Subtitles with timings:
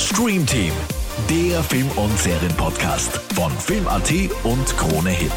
[0.00, 0.72] Stream Team,
[1.28, 4.10] der Film- und Serienpodcast von Film.at
[4.44, 5.30] und Krone Hit.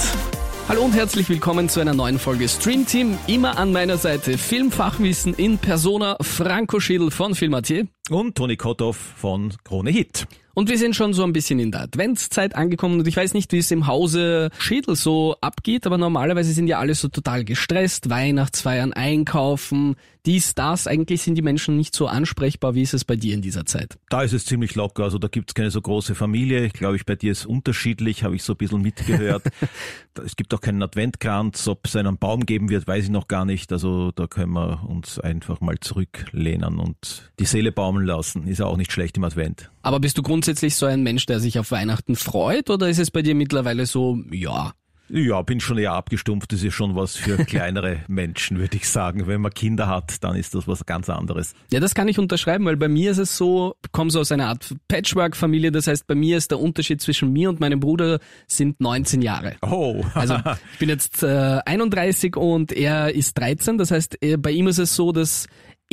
[0.69, 3.17] Hallo und herzlich willkommen zu einer neuen Folge Stream Team.
[3.27, 7.73] Immer an meiner Seite Filmfachwissen in Persona Franco Schädel von Film.at.
[8.09, 10.27] Und Toni Kotthoff von Krone Hit.
[10.55, 13.51] Und wir sind schon so ein bisschen in der Adventszeit angekommen und ich weiß nicht,
[13.51, 18.09] wie es im Hause Schädel so abgeht, aber normalerweise sind ja alle so total gestresst,
[18.09, 19.95] Weihnachtsfeiern, einkaufen,
[20.25, 20.87] dies, das.
[20.87, 22.75] Eigentlich sind die Menschen nicht so ansprechbar.
[22.75, 23.97] Wie ist es bei dir in dieser Zeit?
[24.09, 25.03] Da ist es ziemlich locker.
[25.03, 26.65] Also da gibt's keine so große Familie.
[26.65, 29.43] Ich glaube, ich bei dir ist unterschiedlich, habe ich so ein bisschen mitgehört.
[30.25, 31.67] es gibt auch keinen Adventkranz.
[31.67, 33.73] Ob es einen Baum geben wird, weiß ich noch gar nicht.
[33.73, 38.47] Also da können wir uns einfach mal zurücklehnen und die Seele baumeln lassen.
[38.47, 39.71] Ist ja auch nicht schlecht im Advent.
[39.81, 43.11] Aber bist du grundsätzlich so ein Mensch, der sich auf Weihnachten freut oder ist es
[43.11, 44.73] bei dir mittlerweile so, ja,
[45.09, 46.53] ja, bin schon eher abgestumpft.
[46.53, 49.27] Das ist schon was für kleinere Menschen, würde ich sagen.
[49.27, 51.53] Wenn man Kinder hat, dann ist das was ganz anderes.
[51.71, 54.31] Ja, das kann ich unterschreiben, weil bei mir ist es so, ich komme so aus
[54.31, 55.71] einer Art Patchwork-Familie.
[55.71, 59.55] Das heißt, bei mir ist der Unterschied zwischen mir und meinem Bruder sind 19 Jahre.
[59.61, 60.03] Oh.
[60.15, 60.35] also
[60.73, 63.77] ich bin jetzt äh, 31 und er ist 13.
[63.77, 65.47] Das heißt, er, bei ihm ist es so, dass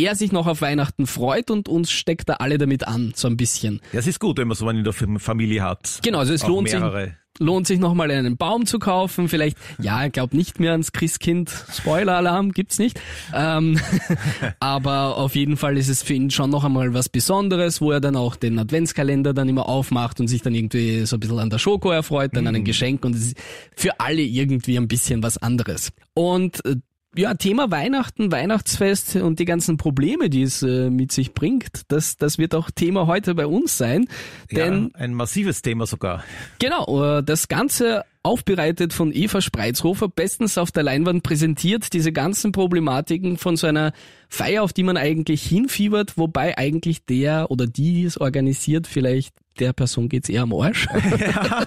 [0.05, 3.37] er sich noch auf Weihnachten freut und uns steckt da alle damit an, so ein
[3.37, 3.81] bisschen.
[3.93, 6.01] Ja, es ist gut, wenn man so einen in der Familie hat.
[6.03, 7.05] Genau, also es lohnt mehrere.
[7.05, 9.29] sich lohnt sich nochmal einen Baum zu kaufen.
[9.29, 11.51] Vielleicht, ja, ich glaube nicht mehr ans Christkind.
[11.73, 13.01] Spoiler-Alarm gibt's nicht.
[13.35, 13.81] Ähm,
[14.61, 18.01] aber auf jeden Fall ist es für ihn schon noch einmal was Besonderes, wo er
[18.01, 21.51] dann auch den Adventskalender dann immer aufmacht und sich dann irgendwie so ein bisschen an
[21.51, 23.39] der Schoko erfreut, dann an ein Geschenk und es ist
[23.75, 25.93] für alle irgendwie ein bisschen was anderes.
[26.15, 26.77] Und äh,
[27.17, 32.17] ja, Thema Weihnachten, Weihnachtsfest und die ganzen Probleme, die es äh, mit sich bringt, das,
[32.17, 34.07] das wird auch Thema heute bei uns sein.
[34.51, 36.25] Denn ja, ein massives Thema sogar.
[36.59, 42.53] Genau, äh, das Ganze aufbereitet von Eva Spreizhofer, bestens auf der Leinwand präsentiert, diese ganzen
[42.53, 43.93] Problematiken von so einer
[44.29, 49.73] Feier, auf die man eigentlich hinfiebert, wobei eigentlich der oder die es organisiert, vielleicht der
[49.73, 50.87] Person geht's eher am Arsch.
[51.19, 51.67] Ja.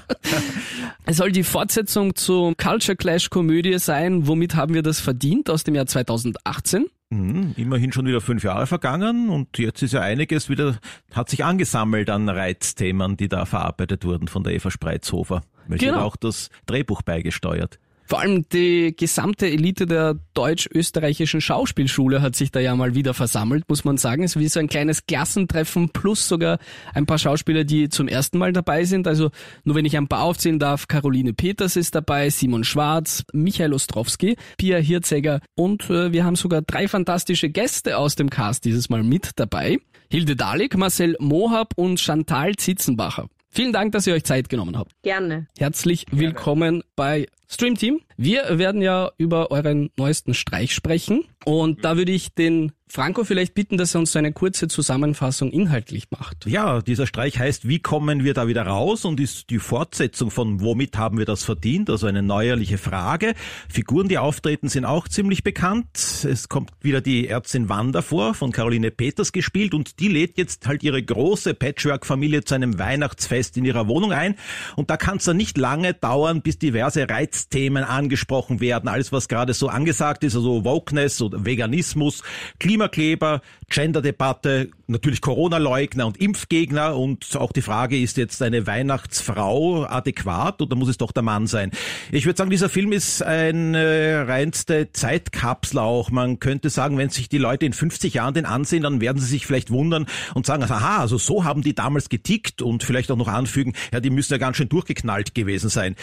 [1.06, 5.64] es soll die Fortsetzung zur Culture Clash Komödie sein, womit haben wir das verdient aus
[5.64, 6.86] dem Jahr 2018.
[7.10, 10.78] Mhm, immerhin schon wieder fünf Jahre vergangen und jetzt ist ja einiges wieder,
[11.12, 15.42] hat sich angesammelt an Reizthemen, die da verarbeitet wurden von der Eva Spreizhofer.
[15.68, 16.02] Welche genau.
[16.02, 17.80] auch das Drehbuch beigesteuert.
[18.06, 23.64] Vor allem die gesamte Elite der deutsch-österreichischen Schauspielschule hat sich da ja mal wieder versammelt,
[23.70, 24.24] muss man sagen.
[24.24, 26.60] Es ist wie so ein kleines Klassentreffen plus sogar
[26.94, 29.08] ein paar Schauspieler, die zum ersten Mal dabei sind.
[29.08, 29.32] Also
[29.64, 34.36] nur wenn ich ein paar aufzählen darf, Caroline Peters ist dabei, Simon Schwarz, Michael Ostrowski,
[34.58, 39.04] Pia Hirzegger und äh, wir haben sogar drei fantastische Gäste aus dem Cast dieses Mal
[39.04, 39.78] mit dabei.
[40.12, 43.28] Hilde Dalik, Marcel Mohab und Chantal Zitzenbacher.
[43.56, 44.92] Vielen Dank, dass ihr euch Zeit genommen habt.
[45.04, 45.46] Gerne.
[45.60, 48.02] Herzlich willkommen bei Stream Team.
[48.18, 53.56] Wir werden ja über euren neuesten Streich sprechen und da würde ich den Franco vielleicht
[53.56, 56.46] bitten, dass er uns eine kurze Zusammenfassung inhaltlich macht.
[56.46, 60.62] Ja, dieser Streich heißt, wie kommen wir da wieder raus und ist die Fortsetzung von
[60.62, 63.34] womit haben wir das verdient, also eine neuerliche Frage.
[63.68, 65.88] Figuren, die auftreten, sind auch ziemlich bekannt.
[65.96, 70.68] Es kommt wieder die Ärztin Wanda vor, von Caroline Peters gespielt und die lädt jetzt
[70.68, 74.36] halt ihre große Patchwork-Familie zu einem Weihnachtsfest in ihrer Wohnung ein
[74.76, 77.10] und da kann es dann nicht lange dauern, bis diverse
[77.44, 78.88] Reizthemen angesprochen werden.
[78.88, 82.24] Alles, was gerade so angesagt ist, also Wokeness oder Veganismus,
[82.60, 89.86] Klima Klimakleber, Gender-Debatte, natürlich Corona-Leugner und Impfgegner und auch die Frage, ist jetzt eine Weihnachtsfrau
[89.86, 91.72] adäquat oder muss es doch der Mann sein?
[92.12, 96.12] Ich würde sagen, dieser Film ist eine reinste Zeitkapsel auch.
[96.12, 99.28] Man könnte sagen, wenn sich die Leute in 50 Jahren den ansehen, dann werden sie
[99.28, 103.18] sich vielleicht wundern und sagen, aha, also so haben die damals getickt und vielleicht auch
[103.18, 105.96] noch anfügen, ja, die müssen ja ganz schön durchgeknallt gewesen sein.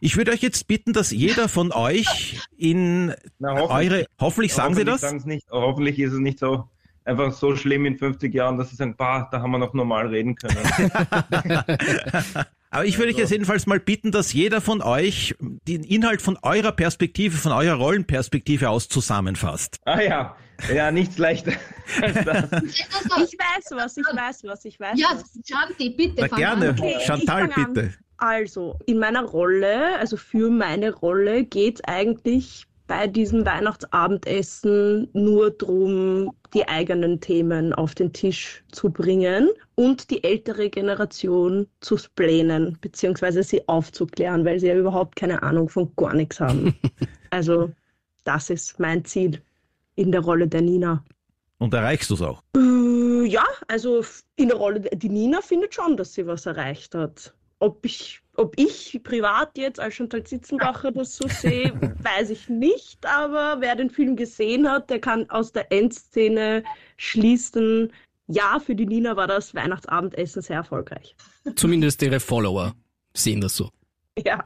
[0.00, 4.74] Ich würde euch jetzt bitten, dass jeder von euch in Na, hoffentlich, eure, hoffentlich sagen
[4.74, 5.24] hoffentlich Sie das?
[5.26, 6.68] Nicht, hoffentlich ist es nicht so
[7.04, 10.06] einfach so schlimm in 50 Jahren, dass Sie sagen, bah, da haben wir noch normal
[10.08, 10.56] reden können.
[12.72, 16.38] Aber ich würde euch jetzt jedenfalls mal bitten, dass jeder von euch den Inhalt von
[16.42, 19.80] eurer Perspektive, von eurer Rollenperspektive aus zusammenfasst.
[19.84, 20.36] Ah ja,
[20.72, 21.52] ja, nichts leichter
[22.00, 22.44] als das.
[22.62, 25.34] Ich weiß was, ich weiß was, ich weiß ja, was.
[25.34, 26.14] Ja, Chanti, bitte.
[26.20, 27.80] Na gerne, okay, Chantal, bitte.
[27.80, 27.94] An.
[28.20, 35.52] Also, in meiner Rolle, also für meine Rolle, geht es eigentlich bei diesem Weihnachtsabendessen nur
[35.52, 42.76] darum, die eigenen Themen auf den Tisch zu bringen und die ältere Generation zu splänen,
[42.82, 46.74] beziehungsweise sie aufzuklären, weil sie ja überhaupt keine Ahnung von gar nichts haben.
[47.30, 47.70] also,
[48.24, 49.40] das ist mein Ziel
[49.94, 51.02] in der Rolle der Nina.
[51.56, 52.42] Und erreichst du es auch?
[52.54, 54.04] Äh, ja, also
[54.36, 57.32] in der Rolle, die Nina findet schon, dass sie was erreicht hat.
[57.60, 61.72] Ob ich, ob ich privat jetzt als Chantal Zitzenbacher das so sehe,
[62.02, 63.06] weiß ich nicht.
[63.06, 66.64] Aber wer den Film gesehen hat, der kann aus der Endszene
[66.96, 67.92] schließen,
[68.26, 71.16] ja, für die Nina war das Weihnachtsabendessen sehr erfolgreich.
[71.56, 72.74] Zumindest ihre Follower
[73.14, 73.70] sehen das so.
[74.26, 74.44] Ja.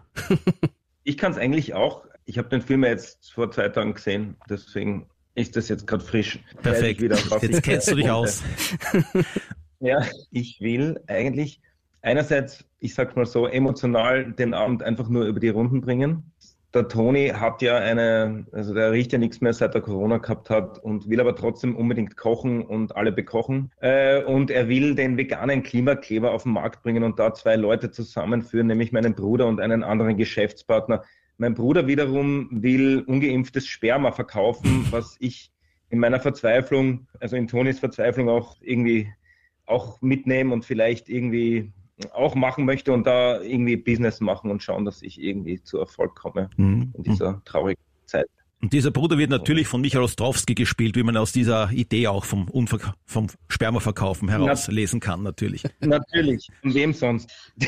[1.02, 2.05] Ich kann es eigentlich auch.
[2.26, 6.05] Ich habe den Film ja jetzt vor zwei Tagen gesehen, deswegen ist das jetzt gerade
[6.05, 6.38] frisch.
[6.62, 7.00] Perfekt.
[7.00, 8.43] Jetzt kennst du dich aus.
[9.84, 11.60] Ja, ich will eigentlich
[12.00, 16.32] einerseits, ich sag's mal so, emotional den Abend einfach nur über die Runden bringen.
[16.75, 20.50] Der Toni hat ja eine, also der riecht ja nichts mehr, seit er Corona gehabt
[20.50, 23.70] hat und will aber trotzdem unbedingt kochen und alle bekochen.
[23.81, 27.90] Äh, und er will den veganen Klimakleber auf den Markt bringen und da zwei Leute
[27.90, 31.04] zusammenführen, nämlich meinen Bruder und einen anderen Geschäftspartner.
[31.38, 35.52] Mein Bruder wiederum will ungeimpftes Sperma verkaufen, was ich
[35.88, 39.08] in meiner Verzweiflung, also in Tonis Verzweiflung auch irgendwie
[39.64, 41.72] auch mitnehmen und vielleicht irgendwie
[42.12, 46.14] auch machen möchte und da irgendwie Business machen und schauen, dass ich irgendwie zu Erfolg
[46.14, 46.93] komme Mhm.
[46.96, 48.26] in dieser traurigen Zeit.
[48.61, 52.25] Und dieser Bruder wird natürlich von Michael Ostrowski gespielt, wie man aus dieser Idee auch
[52.25, 55.64] vom, Unverk vom Spermaverkaufen herauslesen kann, natürlich.
[55.81, 56.49] Natürlich.
[56.62, 57.31] Und wem sonst?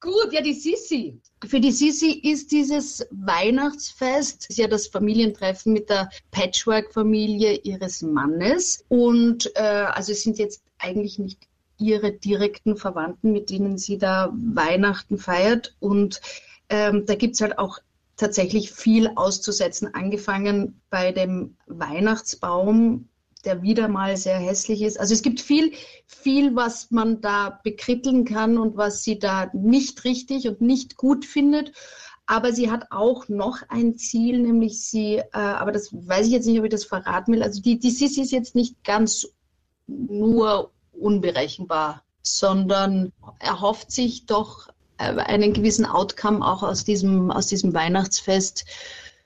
[0.00, 1.20] Gut, ja, die Sissi.
[1.46, 8.84] Für die Sissi ist dieses Weihnachtsfest ist ja das Familientreffen mit der Patchwork-Familie ihres Mannes.
[8.88, 11.38] Und äh, also es sind jetzt eigentlich nicht
[11.82, 15.76] ihre direkten Verwandten, mit denen sie da Weihnachten feiert.
[15.80, 16.20] Und
[16.68, 17.78] ähm, da gibt's halt auch
[18.16, 23.08] tatsächlich viel auszusetzen, angefangen bei dem Weihnachtsbaum,
[23.44, 25.00] der wieder mal sehr hässlich ist.
[25.00, 25.72] Also es gibt viel,
[26.06, 31.24] viel, was man da bekritteln kann und was sie da nicht richtig und nicht gut
[31.24, 31.72] findet.
[32.26, 36.46] Aber sie hat auch noch ein Ziel, nämlich sie, äh, aber das weiß ich jetzt
[36.46, 37.42] nicht, ob ich das verraten will.
[37.42, 39.26] Also die, die Sissi ist jetzt nicht ganz
[39.88, 40.70] nur
[41.02, 44.68] unberechenbar, sondern erhofft sich doch
[44.98, 48.64] äh, einen gewissen Outcome auch aus diesem, aus diesem Weihnachtsfest.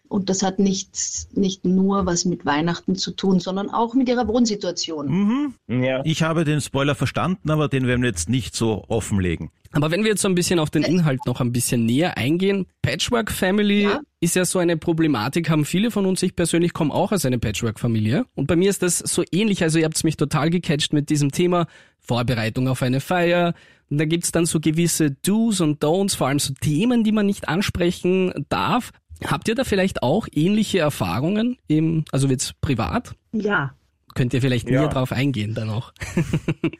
[0.08, 0.96] Und das hat nicht,
[1.34, 5.54] nicht nur was mit Weihnachten zu tun, sondern auch mit ihrer Wohnsituation.
[5.68, 5.82] Mhm.
[5.82, 6.02] Ja.
[6.04, 9.50] Ich habe den Spoiler verstanden, aber den werden wir jetzt nicht so offenlegen.
[9.72, 12.66] Aber wenn wir jetzt so ein bisschen auf den Inhalt noch ein bisschen näher eingehen,
[12.82, 14.00] Patchwork Family Ja.
[14.20, 17.38] ist ja so eine Problematik, haben viele von uns, ich persönlich komme auch aus einer
[17.38, 18.24] Patchwork-Familie.
[18.34, 21.30] Und bei mir ist das so ähnlich, also ihr habt mich total gecatcht mit diesem
[21.30, 21.66] Thema
[21.98, 23.54] Vorbereitung auf eine Feier.
[23.90, 27.26] Und da gibt's dann so gewisse Do's und Don'ts, vor allem so Themen, die man
[27.26, 28.92] nicht ansprechen darf.
[29.24, 33.14] Habt ihr da vielleicht auch ähnliche Erfahrungen, im, also jetzt privat?
[33.32, 33.72] Ja.
[34.14, 34.80] Könnt ihr vielleicht Ja.
[34.80, 35.92] näher drauf eingehen dann auch?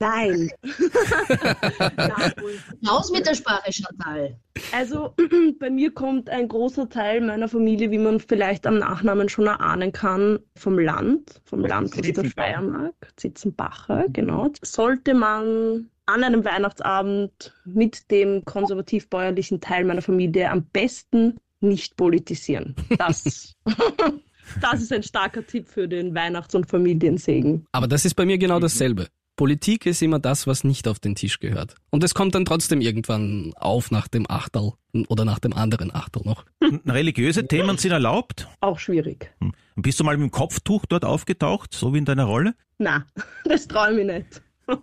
[0.00, 0.50] Nein.
[2.88, 4.36] Raus mit der Sprache, Chantal.
[4.72, 5.14] Also
[5.60, 9.92] bei mir kommt ein großer Teil meiner Familie, wie man vielleicht am Nachnamen schon erahnen
[9.92, 12.24] kann, vom Land, vom Land aus der.
[12.24, 14.50] Steiermark, Zitzenbacher, genau.
[14.62, 22.74] Sollte man an einem Weihnachtsabend mit dem konservativ-bäuerlichen Teil meiner Familie am besten nicht politisieren.
[22.98, 23.54] Das,
[24.60, 27.66] das ist ein starker Tipp für den Weihnachts- und Familiensegen.
[27.72, 29.08] Aber das ist bei mir genau dasselbe.
[29.36, 31.74] Politik ist immer das, was nicht auf den Tisch gehört.
[31.90, 34.72] Und es kommt dann trotzdem irgendwann auf nach dem Achtel
[35.08, 36.44] oder nach dem anderen Achtel noch.
[36.86, 38.46] Religiöse Themen sind erlaubt.
[38.60, 39.34] Auch schwierig.
[39.40, 39.52] Hm.
[39.76, 42.54] Bist du mal mit dem Kopftuch dort aufgetaucht, so wie in deiner Rolle?
[42.78, 43.06] Na,
[43.44, 44.42] das träume ich nicht.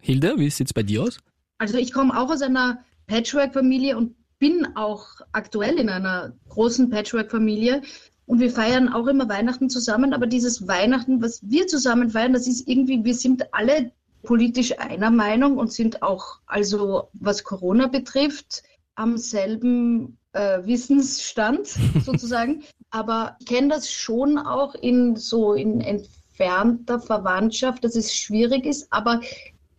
[0.00, 1.18] Hilde, wie sieht's bei dir aus?
[1.58, 7.82] Also ich komme auch aus einer Patchwork-Familie und bin auch aktuell in einer großen Patchwork-Familie.
[8.26, 10.12] Und wir feiern auch immer Weihnachten zusammen.
[10.12, 13.92] Aber dieses Weihnachten, was wir zusammen feiern, das ist irgendwie, wir sind alle
[14.24, 18.64] politisch einer Meinung und sind auch, also was Corona betrifft,
[18.96, 21.68] am selben äh, Wissensstand
[22.04, 22.64] sozusagen.
[22.90, 28.88] Aber ich kenne das schon auch in so in entfernter Verwandtschaft, dass es schwierig ist.
[28.92, 29.20] Aber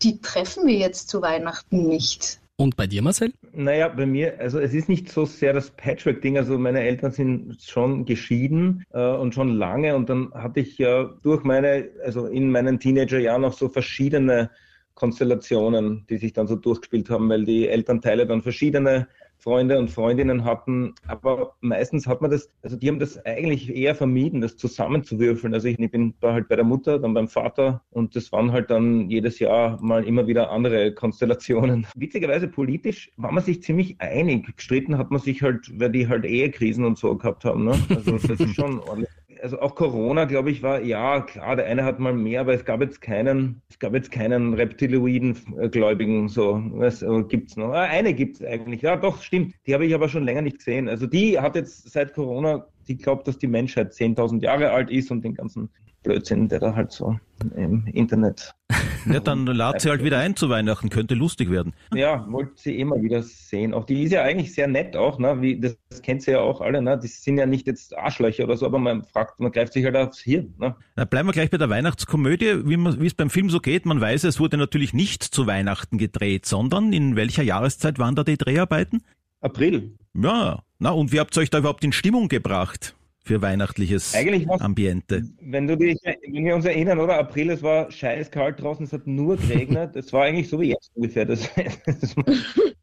[0.01, 2.39] die treffen wir jetzt zu Weihnachten nicht.
[2.63, 3.33] Und bei dir, Marcel?
[3.51, 6.37] Naja, bei mir, also es ist nicht so sehr das Patchwork-Ding.
[6.37, 9.97] Also meine Eltern sind schon geschieden äh, und schon lange.
[9.97, 14.49] Und dann hatte ich ja durch meine, also in meinen Teenagerjahren noch so verschiedene
[14.93, 19.09] Konstellationen, die sich dann so durchgespielt haben, weil die Elternteile dann verschiedene
[19.43, 20.95] Freunde und Freundinnen hatten.
[21.05, 25.53] Aber meistens hat man das, also die haben das eigentlich eher vermieden, das zusammenzuwürfeln.
[25.53, 28.53] Also ich, ich bin da halt bei der Mutter, dann beim Vater und das waren
[28.53, 31.85] halt dann jedes Jahr mal immer wieder andere Konstellationen.
[31.95, 34.55] Witzigerweise politisch war man sich ziemlich einig.
[34.55, 37.65] Gestritten hat man sich halt, weil die halt Ehekrisen und so gehabt haben.
[37.65, 37.75] Ne?
[37.89, 39.09] Also das ist schon ordentlich.
[39.43, 42.63] Also auch Corona, glaube ich, war, ja, klar, der eine hat mal mehr, aber es
[42.63, 47.73] gab jetzt keinen, es gab jetzt keinen Reptiloiden-Gläubigen, so, was äh, gibt's noch?
[47.73, 50.87] Ah, eine gibt's eigentlich, ja, doch, stimmt, die habe ich aber schon länger nicht gesehen.
[50.87, 55.11] Also die hat jetzt seit Corona die glaubt, dass die Menschheit 10.000 Jahre alt ist
[55.11, 55.69] und den ganzen
[56.03, 57.17] Blödsinn, der da halt so
[57.55, 58.53] im Internet.
[59.05, 61.73] Ja, dann lad sie halt wieder ein zu Weihnachten, könnte lustig werden.
[61.93, 63.73] Ja, wollte sie immer wieder sehen.
[63.73, 65.41] Auch die ist ja eigentlich sehr nett auch, ne?
[65.41, 66.97] Wie, das, das kennt sie ja auch alle, ne?
[66.97, 69.97] Die sind ja nicht jetzt Arschlöcher oder so, aber man fragt, man greift sich halt
[69.97, 70.77] aufs Hirn, ne?
[70.95, 73.85] Na, bleiben wir gleich bei der Weihnachtskomödie, wie, es beim Film so geht.
[73.85, 78.23] Man weiß, es wurde natürlich nicht zu Weihnachten gedreht, sondern in welcher Jahreszeit waren da
[78.23, 79.03] die Dreharbeiten?
[79.41, 79.97] April.
[80.13, 82.95] Ja, na und wie habt ihr euch da überhaupt in Stimmung gebracht?
[83.23, 85.23] Für weihnachtliches Eigentlich was, Ambiente.
[85.41, 87.17] Wenn du dich, wenn wir uns erinnern, oder?
[87.17, 89.95] April, es war scheiß kalt draußen, es hat nur geregnet.
[90.03, 91.25] Es war eigentlich so wie jetzt ungefähr.
[91.25, 91.49] Das,
[91.85, 92.15] das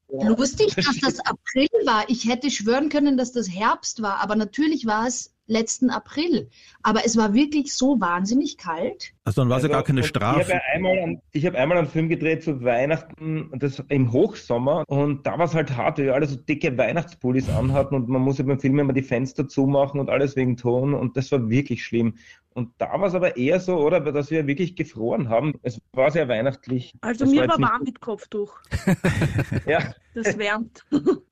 [0.08, 2.04] Lustig, dass das April war.
[2.08, 6.48] Ich hätte schwören können, dass das Herbst war, aber natürlich war es letzten April.
[6.82, 9.12] Aber es war wirklich so wahnsinnig kalt.
[9.24, 10.40] Also dann war es also, ja gar keine Strafe.
[10.40, 15.38] Ich habe einmal, hab einmal einen Film gedreht zu Weihnachten, das im Hochsommer und da
[15.38, 18.44] war es halt hart, weil wir alle so dicke Weihnachtspullis anhatten und man muss ja
[18.44, 22.14] beim Film immer die Fenster zumachen und alles wegen Ton und das war wirklich schlimm.
[22.52, 25.54] Und da war es aber eher so, oder, dass wir wirklich gefroren haben.
[25.62, 26.94] Es war sehr weihnachtlich.
[27.00, 28.58] Also das mir war, war warm mit Kopftuch.
[29.66, 29.94] ja.
[30.14, 30.84] Das wärmt.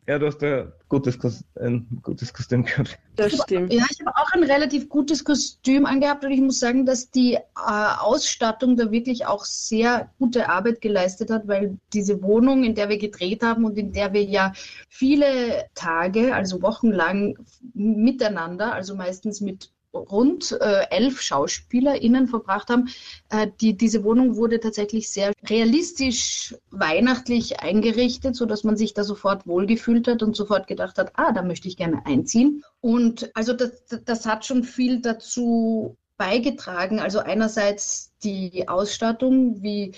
[0.06, 1.18] ja, du hast ein gutes,
[1.56, 2.99] ein gutes Kostüm gehabt.
[3.16, 3.73] Das stimmt.
[3.73, 7.35] Ja, ich habe auch ein relativ gutes Kostüm angehabt und ich muss sagen, dass die
[7.35, 12.88] äh, Ausstattung da wirklich auch sehr gute Arbeit geleistet hat, weil diese Wohnung, in der
[12.88, 14.52] wir gedreht haben und in der wir ja
[14.88, 17.37] viele Tage, also wochenlang
[17.75, 22.88] miteinander, also meistens mit rund äh, elf SchauspielerInnen verbracht haben.
[23.28, 29.47] Äh, die, diese Wohnung wurde tatsächlich sehr realistisch weihnachtlich eingerichtet, sodass man sich da sofort
[29.47, 32.64] wohlgefühlt hat und sofort gedacht hat, ah, da möchte ich gerne einziehen.
[32.81, 33.73] Und also das,
[34.05, 37.00] das hat schon viel dazu beigetragen.
[37.00, 39.93] Also einerseits die Ausstattung, wie,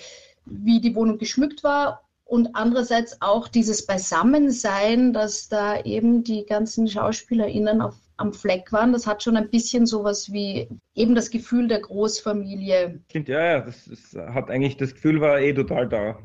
[0.45, 6.87] wie die Wohnung geschmückt war und andererseits auch dieses Beisammensein, dass da eben die ganzen
[6.87, 8.93] SchauspielerInnen auf am Fleck waren.
[8.93, 12.99] Das hat schon ein bisschen sowas wie eben das Gefühl der Großfamilie.
[13.09, 16.17] Stimmt, ja, ja, das, das hat eigentlich, das Gefühl war eh total da.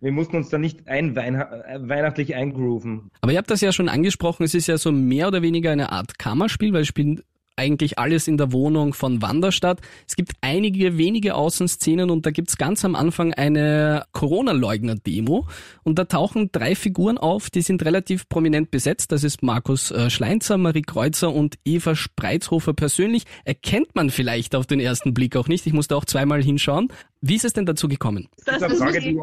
[0.00, 3.10] Wir mussten uns da nicht ein weihnachtlich eingrooven.
[3.20, 5.90] Aber ihr habt das ja schon angesprochen, es ist ja so mehr oder weniger eine
[5.90, 7.22] Art Kammerspiel, weil es spielen
[7.58, 9.80] eigentlich alles in der Wohnung von Wanderstadt.
[10.06, 15.46] Es gibt einige wenige Außenszenen und da gibt's ganz am Anfang eine Corona-Leugner-Demo
[15.82, 19.12] und da tauchen drei Figuren auf, die sind relativ prominent besetzt.
[19.12, 23.24] Das ist Markus äh, Schleinzer, Marie Kreuzer und Eva Spreizhofer persönlich.
[23.44, 25.66] Erkennt man vielleicht auf den ersten Blick auch nicht.
[25.66, 26.92] Ich musste auch zweimal hinschauen.
[27.20, 28.28] Wie ist es denn dazu gekommen?
[28.46, 29.16] Das, das muss ich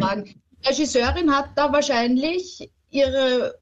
[0.00, 0.24] fragen.
[0.24, 3.54] Die Regisseurin hat da wahrscheinlich ihre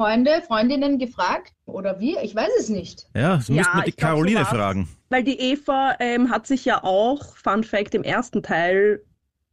[0.00, 2.22] Freunde, Freundinnen gefragt oder wir?
[2.22, 3.06] Ich weiß es nicht.
[3.14, 4.88] Ja, das müssten wir die Caroline so fragen.
[5.10, 9.02] Weil die Eva ähm, hat sich ja auch, Fun Fact, im ersten Teil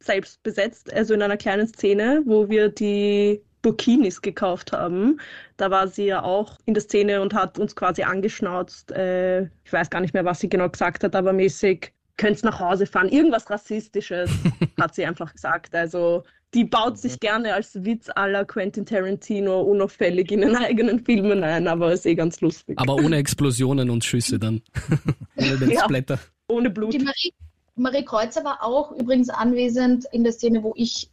[0.00, 5.20] selbst besetzt, also in einer kleinen Szene, wo wir die Burkinis gekauft haben.
[5.58, 8.90] Da war sie ja auch in der Szene und hat uns quasi angeschnauzt.
[8.92, 12.60] Äh, ich weiß gar nicht mehr, was sie genau gesagt hat, aber mäßig, könnt nach
[12.60, 13.08] Hause fahren.
[13.08, 14.30] Irgendwas Rassistisches
[14.80, 15.74] hat sie einfach gesagt.
[15.74, 17.20] Also die baut sich mhm.
[17.20, 22.14] gerne als Witz aller Quentin Tarantino unauffällig in den eigenen Filmen ein, aber ist eh
[22.14, 22.78] ganz lustig.
[22.78, 24.62] Aber ohne Explosionen und Schüsse dann.
[25.36, 26.18] ohne den ja, Splatter.
[26.48, 26.92] Ohne Blut.
[26.92, 27.32] Die Marie,
[27.76, 31.10] Marie Kreuzer war auch übrigens anwesend in der Szene, wo ich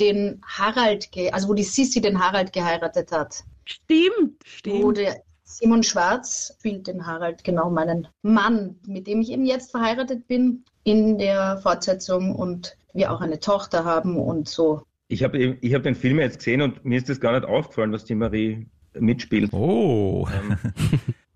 [0.00, 3.44] den Harald, also wo die Sissi den Harald geheiratet hat.
[3.64, 4.82] Stimmt, stimmt.
[4.82, 9.70] Wo der Simon Schwarz spielt den Harald, genau meinen Mann, mit dem ich eben jetzt
[9.70, 14.82] verheiratet bin, in der Fortsetzung und wir auch eine Tochter haben und so.
[15.08, 17.92] Ich habe ich hab den Film jetzt gesehen und mir ist das gar nicht aufgefallen,
[17.92, 18.66] dass die Marie
[18.98, 19.52] mitspielt.
[19.52, 20.26] Oh.
[20.32, 20.56] Ähm,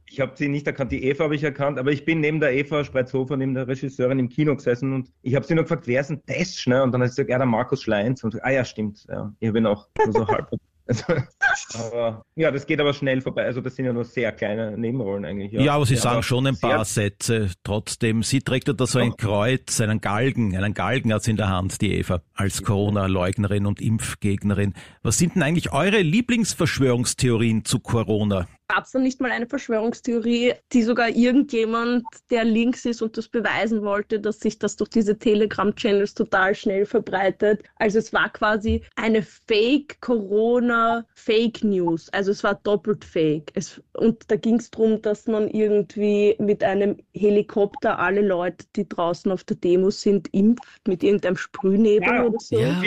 [0.07, 2.55] ich habe sie nicht erkannt, die Eva habe ich erkannt, aber ich bin neben der
[2.55, 6.01] Eva Spreizhofer, neben der Regisseurin im Kino gesessen und ich habe sie nur gefragt, wer
[6.01, 6.67] ist denn das?
[6.67, 6.83] Ne?
[6.83, 8.25] Und dann hat sie gesagt, ja, der Markus Schleins.
[8.25, 9.05] Und ah ja, stimmt.
[9.11, 9.31] Ja.
[9.41, 10.49] Ich habe ihn auch so halb
[10.87, 11.05] also,
[11.75, 13.45] aber, ja, das geht aber schnell vorbei.
[13.45, 15.53] Also das sind ja nur sehr kleine Nebenrollen eigentlich.
[15.53, 17.51] Ja, ja aber Sie ja, sagen aber schon ein paar Sätze.
[17.65, 20.57] Trotzdem, sie trägt ja da so ein Kreuz, einen Galgen.
[20.57, 24.75] Einen Galgen hat sie in der Hand, die Eva, als Corona-Leugnerin und Impfgegnerin.
[25.03, 28.47] Was sind denn eigentlich eure Lieblingsverschwörungstheorien zu Corona?
[28.69, 33.29] Gab es da nicht mal eine Verschwörungstheorie, die sogar irgendjemand, der links ist und das
[33.29, 37.63] beweisen wollte, dass sich das durch diese Telegram-Channels total schnell verbreitet?
[37.77, 42.09] Also es war quasi eine Fake-Corona-Fake News.
[42.09, 43.53] Also es war doppelt fake.
[43.55, 48.89] Es, und da ging es darum, dass man irgendwie mit einem Helikopter alle Leute, die
[48.89, 52.25] draußen auf der Demo sind, impft mit irgendeinem Sprühnebel ja.
[52.25, 52.59] oder so.
[52.59, 52.83] Ja.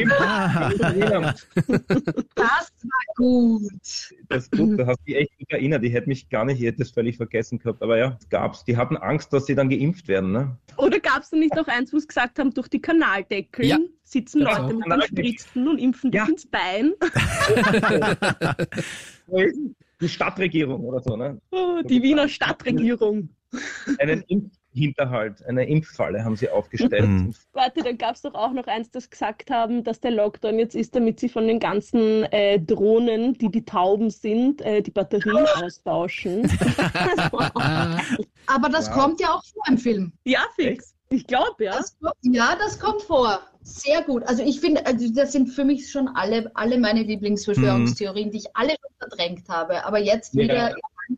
[2.36, 3.72] das war gut.
[4.28, 5.84] Das ist gut, da hast du echt gut erinnert.
[5.84, 7.82] Ich hätte mich gar nicht, ich hätte das völlig vergessen gehabt.
[7.82, 8.64] Aber ja, gab's.
[8.64, 10.32] Die hatten Angst, dass sie dann geimpft werden.
[10.32, 10.58] Ne?
[10.78, 13.78] Oder gab es da nicht noch eins, wo sie gesagt haben, durch die Kanaldeckel ja.
[14.04, 14.74] sitzen Leute auch.
[14.74, 16.26] mit den Spritzen und impfen ja.
[16.26, 16.94] ins Bein?
[20.02, 21.40] die Stadtregierung oder so, ne?
[21.52, 23.30] Oh, die Wiener Stadtregierung.
[24.00, 24.24] Einen
[24.80, 27.08] Impfhinterhalt, eine Impffalle haben sie aufgestellt.
[27.08, 27.34] Mhm.
[27.54, 30.76] Warte, dann gab es doch auch noch eins, das gesagt haben, dass der Lockdown jetzt
[30.76, 35.46] ist, damit sie von den ganzen äh, Drohnen, die die Tauben sind, äh, die Batterien
[35.64, 36.44] austauschen.
[38.48, 38.94] Aber das Wow.
[38.96, 40.14] kommt ja auch vor im Film.
[40.26, 40.96] ja, fix.
[41.12, 41.72] Ich glaube, ja.
[41.72, 43.40] Das, ja, das kommt vor.
[43.62, 44.24] Sehr gut.
[44.24, 48.46] Also ich finde, also das sind für mich schon alle, alle meine Lieblingsverschwörungstheorien, die ich
[48.56, 50.44] alle schon verdrängt habe, aber jetzt Ja.
[50.44, 50.76] wieder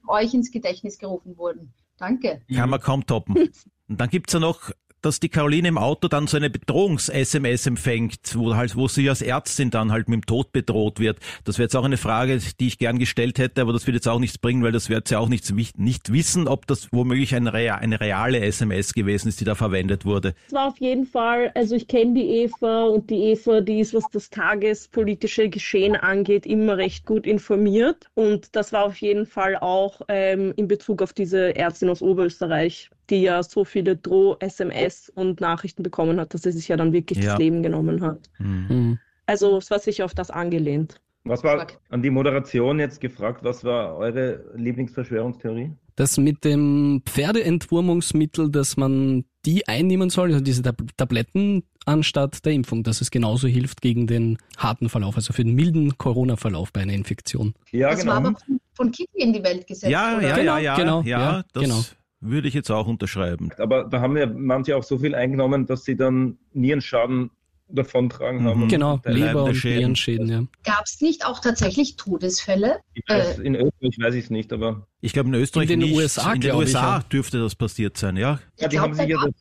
[0.07, 1.73] euch ins Gedächtnis gerufen wurden.
[2.01, 2.41] Danke.
[2.51, 3.35] Kann man kaum toppen.
[3.87, 8.35] Und dann gibt's ja noch, dass die Caroline im Auto dann so eine Bedrohungs-SMS empfängt,
[8.35, 11.19] wo halt, wo sie als Ärztin dann halt mit dem Tod bedroht wird.
[11.43, 14.07] Das wäre jetzt auch eine Frage, die ich gern gestellt hätte, aber das wird jetzt
[14.07, 17.51] auch nichts bringen, weil das wird ja auch nichts, nicht wissen, ob das womöglich eine,
[17.53, 20.33] eine reale SMS gewesen ist, die da verwendet wurde.
[20.47, 23.93] Es war auf jeden Fall, also ich kenne die Eva und die Eva, die ist,
[23.93, 28.07] was das tagespolitische Geschehen angeht, immer recht gut informiert.
[28.13, 32.89] Und das war auf jeden Fall auch ähm, in Bezug auf diese Ärztin aus Oberösterreich,
[33.11, 37.19] die ja so viele Droh-SMS und Nachrichten bekommen hat, dass sie sich ja dann wirklich
[37.19, 37.31] Ja.
[37.31, 38.29] das Leben genommen hat.
[38.37, 38.69] Hm.
[38.69, 38.99] Hm.
[39.25, 40.99] Also es war sicher auf das angelehnt.
[41.23, 43.43] Was war an die Moderation jetzt gefragt?
[43.43, 45.71] Was war eure Lieblingsverschwörungstheorie?
[45.95, 52.53] Das mit dem Pferdeentwurmungsmittel, dass man die einnehmen soll, also diese Tab Tabletten anstatt der
[52.53, 56.81] Impfung, dass es genauso hilft gegen den harten Verlauf, also für den milden Corona-Verlauf bei
[56.81, 57.53] einer Infektion.
[57.71, 58.11] Ja, das genau.
[58.13, 59.91] war aber von, von Kitty in die Welt gesetzt.
[59.91, 60.27] Ja, oder?
[60.27, 61.81] ja, Genau, ja, ja, genau, ja, ja, das genau.
[62.21, 63.49] Würde ich jetzt auch unterschreiben.
[63.57, 67.31] Aber da haben ja manche auch so viel eingenommen, dass sie dann Nierenschaden
[67.67, 68.47] davontragen Mhm.
[68.47, 68.67] haben.
[68.67, 69.77] Genau, Und Leber- und Schäden.
[69.79, 70.43] Nierenschäden, ja.
[70.63, 72.79] Gab es nicht auch tatsächlich Todesfälle?
[72.93, 75.89] Ich weiß, in Österreich weiß ich es nicht, aber Ich glaube in Österreich In den
[75.89, 75.97] nicht.
[75.97, 77.03] USA, in den ich, USA ja.
[77.11, 78.39] dürfte das passiert sein, ja.
[78.59, 79.35] ja, die glaub, haben sich ja da das,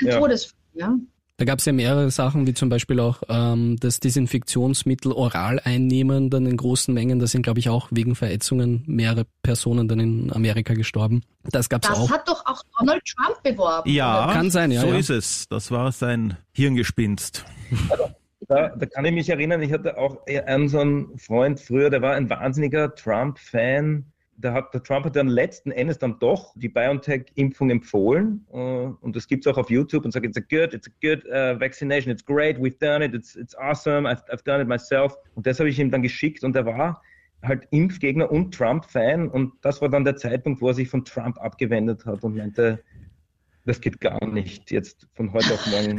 [0.00, 0.18] Ein Ja.
[0.18, 0.96] Todesfall, ja.
[1.36, 6.30] Da gab es ja mehrere Sachen, wie zum Beispiel auch ähm, das Desinfektionsmittel oral einnehmen,
[6.30, 7.18] dann in großen Mengen.
[7.18, 11.22] Da sind, glaube ich, auch wegen Verätzungen mehrere Personen dann in Amerika gestorben.
[11.42, 12.10] Das gab es Das auch.
[12.10, 13.90] hat doch auch Donald Trump beworben.
[13.90, 14.30] Ja?
[14.32, 14.96] Kann sein, ja, So ja.
[14.96, 15.48] ist es.
[15.48, 17.44] Das war sein Hirngespinst.
[18.48, 22.00] da, da kann ich mich erinnern, ich hatte auch einen so einen Freund früher, der
[22.00, 24.04] war ein wahnsinniger Trump-Fan.
[24.36, 28.46] Der, hat, der Trump hat dann letzten Endes dann doch die BioNTech-Impfung empfohlen.
[28.52, 30.92] äh, und das gibt es auch auf YouTube und sagt, it's a good, it's a
[31.00, 34.68] good uh, vaccination, it's great, we've done it, it's, it's awesome, I've, I've done it
[34.68, 35.16] myself.
[35.34, 37.00] Und das habe ich ihm dann geschickt und er war
[37.42, 39.28] halt Impfgegner und Trump-Fan.
[39.28, 42.82] Und das war dann der Zeitpunkt, wo er sich von Trump abgewendet hat und meinte,
[43.64, 44.70] das geht gar nicht.
[44.70, 45.98] Jetzt von heute auf morgen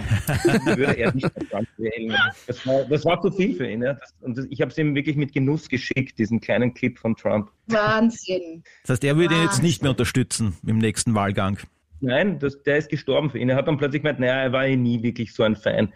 [0.65, 2.15] würde er nicht Trump wählen.
[2.47, 3.81] Das war, das war zu viel für ihn.
[3.81, 3.93] Ja.
[3.93, 7.15] Das, und das, ich habe es ihm wirklich mit Genuss geschickt, diesen kleinen Clip von
[7.15, 7.49] Trump.
[7.67, 8.63] Wahnsinn.
[8.83, 11.57] Das heißt, er würde ihn jetzt nicht mehr unterstützen im nächsten Wahlgang.
[12.01, 13.49] Nein, das, der ist gestorben für ihn.
[13.49, 15.91] Er hat dann plötzlich gemeint, naja, er war eh nie wirklich so ein Fan.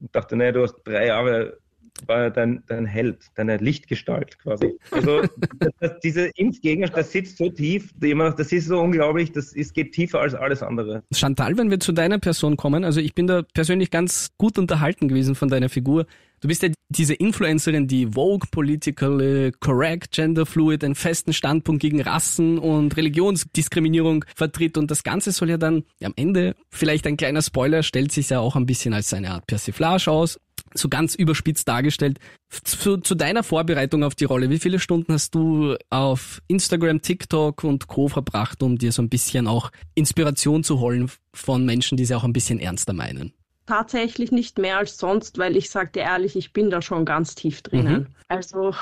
[0.00, 1.58] Und dachte, naja, du hast drei Jahre,
[2.06, 4.78] war dein, dein Held, deine Lichtgestalt quasi.
[4.90, 5.22] Also
[5.80, 10.20] das, diese Impfgegner, das sitzt so tief, das ist so unglaublich, das ist, geht tiefer
[10.20, 11.02] als alles andere.
[11.12, 15.08] Chantal, wenn wir zu deiner Person kommen, also ich bin da persönlich ganz gut unterhalten
[15.08, 16.06] gewesen von deiner Figur.
[16.40, 22.58] Du bist ja diese Influencerin, die Vogue, politically correct, genderfluid, einen festen Standpunkt gegen Rassen
[22.58, 27.82] und Religionsdiskriminierung vertritt und das Ganze soll ja dann am Ende, vielleicht ein kleiner Spoiler,
[27.82, 30.38] stellt sich ja auch ein bisschen als eine Art Persiflage aus,
[30.74, 32.18] so ganz überspitzt dargestellt.
[32.64, 37.64] Zu, zu deiner Vorbereitung auf die Rolle, wie viele Stunden hast du auf Instagram, TikTok
[37.64, 38.08] und Co.
[38.08, 42.24] verbracht, um dir so ein bisschen auch Inspiration zu holen von Menschen, die sie auch
[42.24, 43.34] ein bisschen ernster meinen?
[43.66, 47.34] Tatsächlich nicht mehr als sonst, weil ich sag dir ehrlich, ich bin da schon ganz
[47.34, 48.08] tief drinnen.
[48.28, 48.74] Also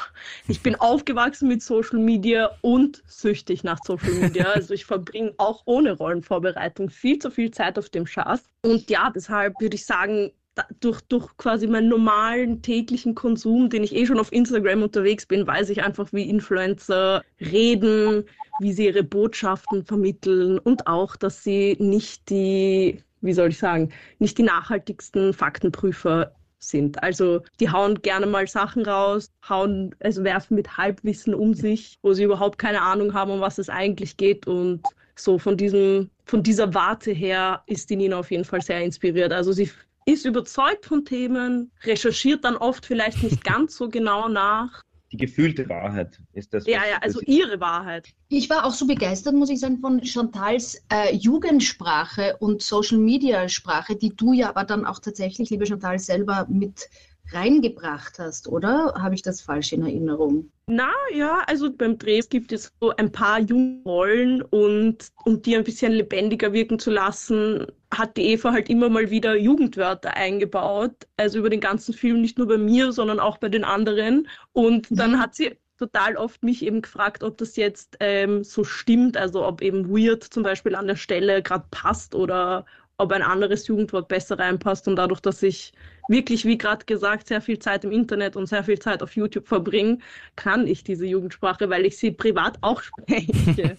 [0.46, 4.46] ich bin aufgewachsen mit Social Media und süchtig nach Social Media.
[4.54, 8.44] Also ich verbringe auch ohne Rollenvorbereitung viel zu viel Zeit auf dem Schatz.
[8.62, 10.30] Und ja, deshalb würde ich sagen,
[10.80, 15.46] durch, durch quasi meinen normalen täglichen Konsum, den ich eh schon auf Instagram unterwegs bin,
[15.46, 18.24] weiß ich einfach, wie Influencer reden,
[18.60, 23.92] wie sie ihre Botschaften vermitteln und auch, dass sie nicht die, wie soll ich sagen,
[24.18, 27.02] nicht die nachhaltigsten Faktenprüfer sind.
[27.02, 32.12] Also die hauen gerne mal Sachen raus, hauen, also werfen mit Halbwissen um sich, wo
[32.14, 34.82] sie überhaupt keine Ahnung haben, um was es eigentlich geht und
[35.18, 39.32] so von diesem, von dieser Warte her ist die Nina auf jeden Fall sehr inspiriert.
[39.32, 39.70] Also sie
[40.06, 44.82] ist überzeugt von Themen, recherchiert dann oft vielleicht nicht ganz so genau nach.
[45.12, 46.66] Die gefühlte Wahrheit ist das.
[46.66, 48.08] Ja, ja, also ihre Wahrheit.
[48.28, 53.48] Ich war auch so begeistert, muss ich sagen, von Chantals äh, Jugendsprache und Social Media
[53.48, 56.88] Sprache, die du ja aber dann auch tatsächlich, liebe Chantal, selber mit
[57.32, 58.94] reingebracht hast, oder?
[58.96, 60.50] Habe ich das falsch in Erinnerung?
[60.66, 65.56] Na ja, also beim Dreh gibt es so ein paar junge Rollen und um die
[65.56, 67.66] ein bisschen lebendiger wirken zu lassen,
[67.98, 70.92] hat die Eva halt immer mal wieder Jugendwörter eingebaut.
[71.16, 74.28] Also über den ganzen Film, nicht nur bei mir, sondern auch bei den anderen.
[74.52, 75.20] Und dann Mhm.
[75.20, 79.60] hat sie total oft mich eben gefragt, ob das jetzt ähm, so stimmt, also ob
[79.62, 82.64] eben weird zum Beispiel an der Stelle gerade passt oder
[82.98, 84.88] ob ein anderes Jugendwort besser reinpasst.
[84.88, 85.72] Und dadurch, dass ich
[86.06, 89.48] wirklich, wie gerade gesagt, sehr viel Zeit im Internet und sehr viel Zeit auf YouTube
[89.48, 89.98] verbringe,
[90.36, 93.76] kann ich diese Jugendsprache, weil ich sie privat auch spreche.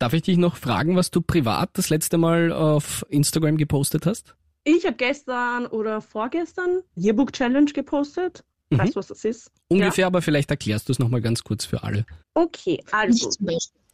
[0.00, 4.34] Darf ich dich noch fragen, was du privat das letzte Mal auf Instagram gepostet hast?
[4.64, 8.42] Ich habe gestern oder vorgestern Yearbook Challenge gepostet.
[8.70, 8.78] Mhm.
[8.78, 9.52] Weißt du, was das ist?
[9.68, 10.06] Ungefähr, ja.
[10.06, 12.06] aber vielleicht erklärst du es nochmal ganz kurz für alle.
[12.32, 13.30] Okay, also.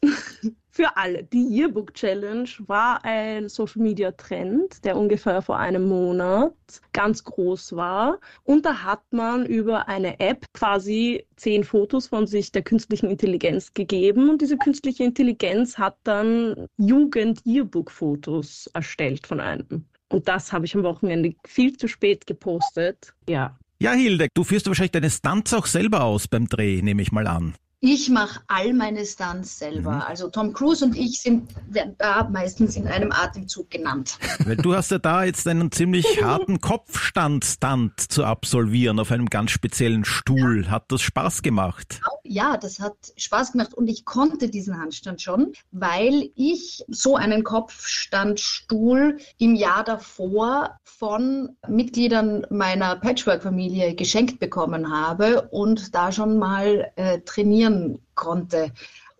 [0.76, 1.24] für alle.
[1.24, 6.52] Die Yearbook Challenge war ein Social Media Trend, der ungefähr vor einem Monat
[6.92, 8.20] ganz groß war.
[8.44, 13.72] Und da hat man über eine App quasi zehn Fotos von sich der künstlichen Intelligenz
[13.72, 14.28] gegeben.
[14.28, 19.86] Und diese künstliche Intelligenz hat dann Jugend-Yearbook-Fotos erstellt von einem.
[20.10, 23.14] Und das habe ich am Wochenende viel zu spät gepostet.
[23.28, 23.58] Ja.
[23.78, 27.26] Ja, Hilde, du führst wahrscheinlich deine Stunts auch selber aus beim Dreh, nehme ich mal
[27.26, 27.54] an.
[27.80, 29.96] Ich mache all meine Stunts selber.
[29.96, 30.00] Mhm.
[30.00, 31.50] Also Tom Cruise und ich sind
[31.98, 34.18] da meistens in einem Atemzug genannt.
[34.44, 39.50] Weil du hast ja da jetzt einen ziemlich harten Kopfstand-Stunt zu absolvieren auf einem ganz
[39.50, 40.70] speziellen Stuhl.
[40.70, 42.00] Hat das Spaß gemacht?
[42.24, 47.44] Ja, das hat Spaß gemacht und ich konnte diesen Handstand schon, weil ich so einen
[47.44, 56.90] Kopfstandstuhl im Jahr davor von Mitgliedern meiner Patchwork-Familie geschenkt bekommen habe und da schon mal
[56.96, 58.72] äh, trainiert trainieren konnte.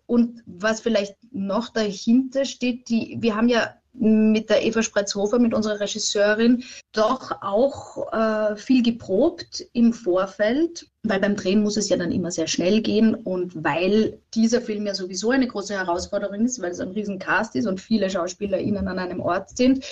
[0.05, 5.55] Und was vielleicht noch dahinter steht, die, wir haben ja mit der Eva Spreizhofer, mit
[5.55, 11.97] unserer Regisseurin, doch auch äh, viel geprobt im Vorfeld, weil beim Drehen muss es ja
[11.97, 16.61] dann immer sehr schnell gehen und weil dieser Film ja sowieso eine große Herausforderung ist,
[16.61, 19.83] weil es ein riesen Cast ist und viele SchauspielerInnen an einem Ort sind,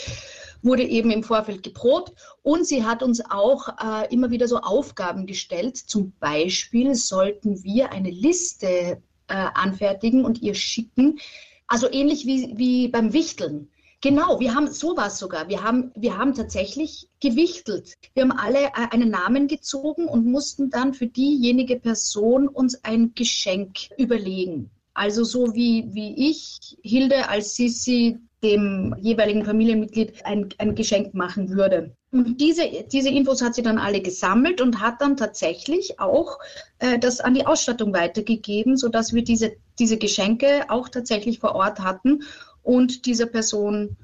[0.62, 5.26] wurde eben im Vorfeld geprobt und sie hat uns auch äh, immer wieder so Aufgaben
[5.26, 5.78] gestellt.
[5.78, 11.20] Zum Beispiel sollten wir eine Liste äh, anfertigen und ihr schicken,
[11.68, 13.70] also ähnlich wie, wie beim Wichteln.
[14.02, 15.48] Genau, wir haben sowas sogar.
[15.48, 17.96] Wir haben, wir haben tatsächlich gewichtelt.
[18.14, 23.14] Wir haben alle äh, einen Namen gezogen und mussten dann für diejenige Person uns ein
[23.16, 24.70] Geschenk überlegen.
[24.94, 31.50] Also so wie, wie ich Hilde als Sissi dem jeweiligen Familienmitglied ein, ein Geschenk machen
[31.50, 31.96] würde.
[32.12, 36.38] Und diese, diese Infos hat sie dann alle gesammelt und hat dann tatsächlich auch
[36.80, 41.80] äh, das an die Ausstattung weitergegeben, sodass wir diese, diese Geschenke auch tatsächlich vor Ort
[41.80, 42.24] hatten
[42.64, 43.98] und dieser Person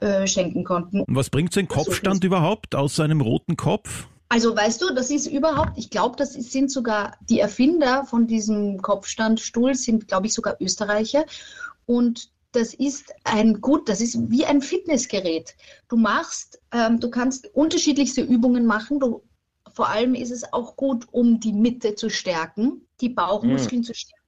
[0.00, 1.00] äh, schenken konnten.
[1.00, 4.06] Und was bringt so ein Kopfstand so überhaupt aus einem roten Kopf?
[4.28, 8.82] Also weißt du, das ist überhaupt, ich glaube, das sind sogar die Erfinder von diesem
[8.82, 11.24] Kopfstandstuhl, sind, glaube ich, sogar Österreicher.
[11.86, 15.54] Und das ist ein gut, das ist wie ein Fitnessgerät.
[15.88, 18.98] Du machst, ähm, du kannst unterschiedlichste Übungen machen.
[18.98, 19.22] Du,
[19.72, 23.84] vor allem ist es auch gut, um die Mitte zu stärken, die Bauchmuskeln mhm.
[23.84, 24.25] zu stärken.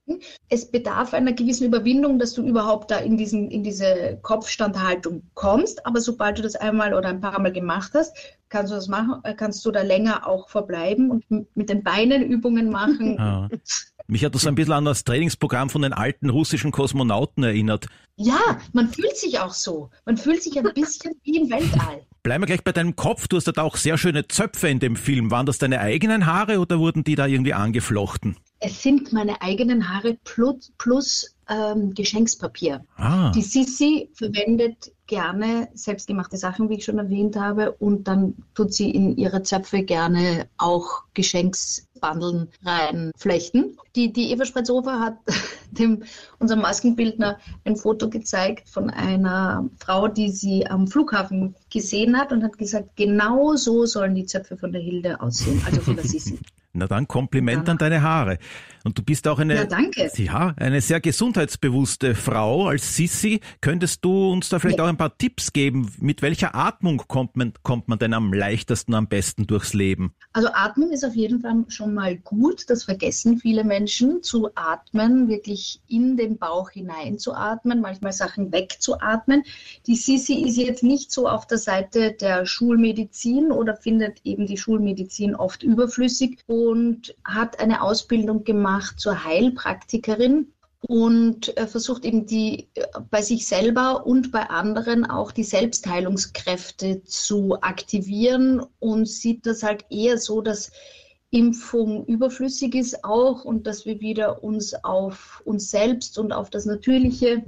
[0.49, 5.85] Es bedarf einer gewissen Überwindung, dass du überhaupt da in, diesen, in diese Kopfstandhaltung kommst.
[5.85, 8.15] Aber sobald du das einmal oder ein paar Mal gemacht hast,
[8.49, 11.23] kannst du das machen, äh, kannst du da länger auch verbleiben und
[11.55, 13.15] mit den Beinen Übungen machen.
[13.17, 13.49] Ja.
[14.07, 17.85] Mich hat das ein bisschen an das Trainingsprogramm von den alten russischen Kosmonauten erinnert.
[18.15, 18.39] Ja,
[18.73, 19.91] man fühlt sich auch so.
[20.03, 22.01] Man fühlt sich ein bisschen wie im Weltall.
[22.23, 23.27] Bleiben wir gleich bei deinem Kopf.
[23.27, 25.29] Du hast da auch sehr schöne Zöpfe in dem Film.
[25.29, 28.35] Waren das deine eigenen Haare oder wurden die da irgendwie angeflochten?
[28.59, 32.83] Es sind meine eigenen Haare plus, plus ähm, Geschenkspapier.
[32.97, 33.31] Ah.
[33.31, 38.91] Die Sissi verwendet gerne selbstgemachte Sachen, wie ich schon erwähnt habe, und dann tut sie
[38.91, 43.77] in ihre Zöpfe gerne auch Geschenksbandeln reinflechten.
[43.95, 45.17] Die, die Eva Spretzhofer hat
[45.71, 46.03] dem,
[46.37, 52.43] unserem Maskenbildner ein Foto gezeigt von einer Frau, die sie am Flughafen gesehen hat und
[52.43, 56.37] hat gesagt, genau so sollen die Zöpfe von der Hilde aussehen, also von der Sissi.
[56.73, 57.71] Na dann Kompliment ja.
[57.71, 58.37] an deine Haare.
[58.89, 60.09] Und du bist auch eine, ja, danke.
[60.15, 63.39] Ja, eine sehr gesundheitsbewusste Frau als Sissi.
[63.61, 64.85] Könntest du uns da vielleicht ja.
[64.85, 65.91] auch ein paar Tipps geben?
[65.99, 70.15] Mit welcher Atmung kommt man, kommt man denn am leichtesten, am besten durchs Leben?
[70.33, 72.67] Also Atmung ist auf jeden Fall schon mal gut.
[72.67, 79.43] Das vergessen viele Menschen, zu atmen, wirklich in den Bauch hineinzuatmen, manchmal Sachen wegzuatmen.
[79.85, 84.57] Die Sissi ist jetzt nicht so auf der Seite der Schulmedizin oder findet eben die
[84.57, 92.69] Schulmedizin oft überflüssig und hat eine Ausbildung gemacht zur Heilpraktikerin und versucht eben die
[93.11, 99.85] bei sich selber und bei anderen auch die Selbstheilungskräfte zu aktivieren und sieht das halt
[99.89, 100.71] eher so, dass
[101.31, 106.65] Impfung überflüssig ist auch und dass wir wieder uns auf uns selbst und auf das
[106.65, 107.43] Natürliche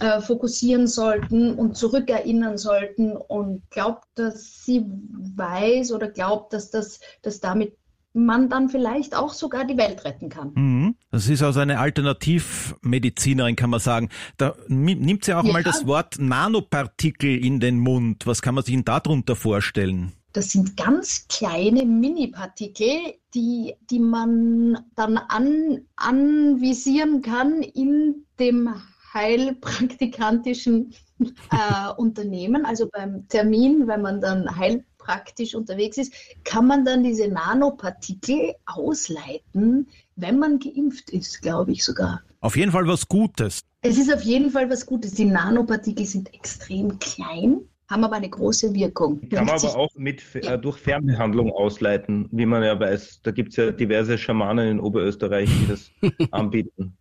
[0.00, 6.98] äh, fokussieren sollten und zurückerinnern sollten und glaubt, dass sie weiß oder glaubt, dass das
[7.22, 7.76] dass damit
[8.14, 10.52] man dann vielleicht auch sogar die Welt retten kann.
[10.54, 10.96] Mhm.
[11.10, 14.08] Das ist also eine Alternativmedizinerin, kann man sagen.
[14.36, 15.52] Da nimmt sie auch ja.
[15.52, 18.26] mal das Wort Nanopartikel in den Mund.
[18.26, 20.12] Was kann man sich denn darunter vorstellen?
[20.32, 28.70] Das sind ganz kleine Mini-Partikel, die, die man dann an, anvisieren kann in dem
[29.12, 30.94] heilpraktikantischen
[31.50, 34.58] äh, Unternehmen, also beim Termin, wenn man dann
[35.06, 36.12] heilpraktisch unterwegs ist,
[36.44, 42.22] kann man dann diese Nanopartikel ausleiten, wenn man geimpft ist, glaube ich sogar.
[42.40, 43.60] Auf jeden Fall was Gutes.
[43.82, 45.14] Es ist auf jeden Fall was Gutes.
[45.14, 47.60] Die Nanopartikel sind extrem klein
[47.90, 49.20] haben aber eine große Wirkung.
[49.28, 53.20] Kann man aber auch mit, äh, durch Fernbehandlung ausleiten, wie man ja weiß.
[53.22, 55.90] Da gibt es ja diverse Schamanen in Oberösterreich, die das
[56.30, 56.96] anbieten.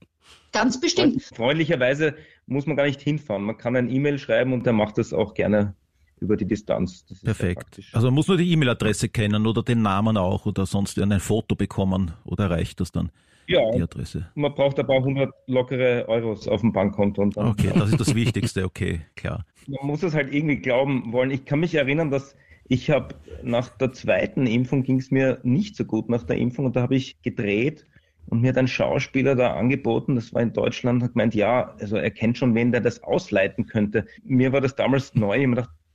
[0.51, 1.23] Ganz bestimmt.
[1.33, 3.43] freundlicherweise muss man gar nicht hinfahren.
[3.43, 5.75] Man kann ein E-Mail schreiben und der macht das auch gerne
[6.21, 7.03] über die Distanz.
[7.23, 7.81] Perfekt.
[7.91, 11.55] Also man muss nur die E-Mail-Adresse kennen oder den Namen auch oder sonst ein Foto
[11.55, 13.11] bekommen oder reicht das dann?
[13.47, 14.27] Ja, die Adresse.
[14.35, 17.21] man braucht ein paar hundert lockere Euros auf dem Bankkonto.
[17.21, 19.45] Und dann okay, das ist das Wichtigste, okay, klar.
[19.67, 21.31] Man muss es halt irgendwie glauben wollen.
[21.31, 22.35] Ich kann mich erinnern, dass
[22.67, 26.65] ich habe nach der zweiten Impfung ging es mir nicht so gut nach der Impfung
[26.65, 27.85] und da habe ich gedreht
[28.27, 31.97] und mir hat ein Schauspieler da angeboten, das war in Deutschland, hat gemeint, ja, also
[31.97, 34.05] er kennt schon wen, der das ausleiten könnte.
[34.23, 35.37] Mir war das damals neu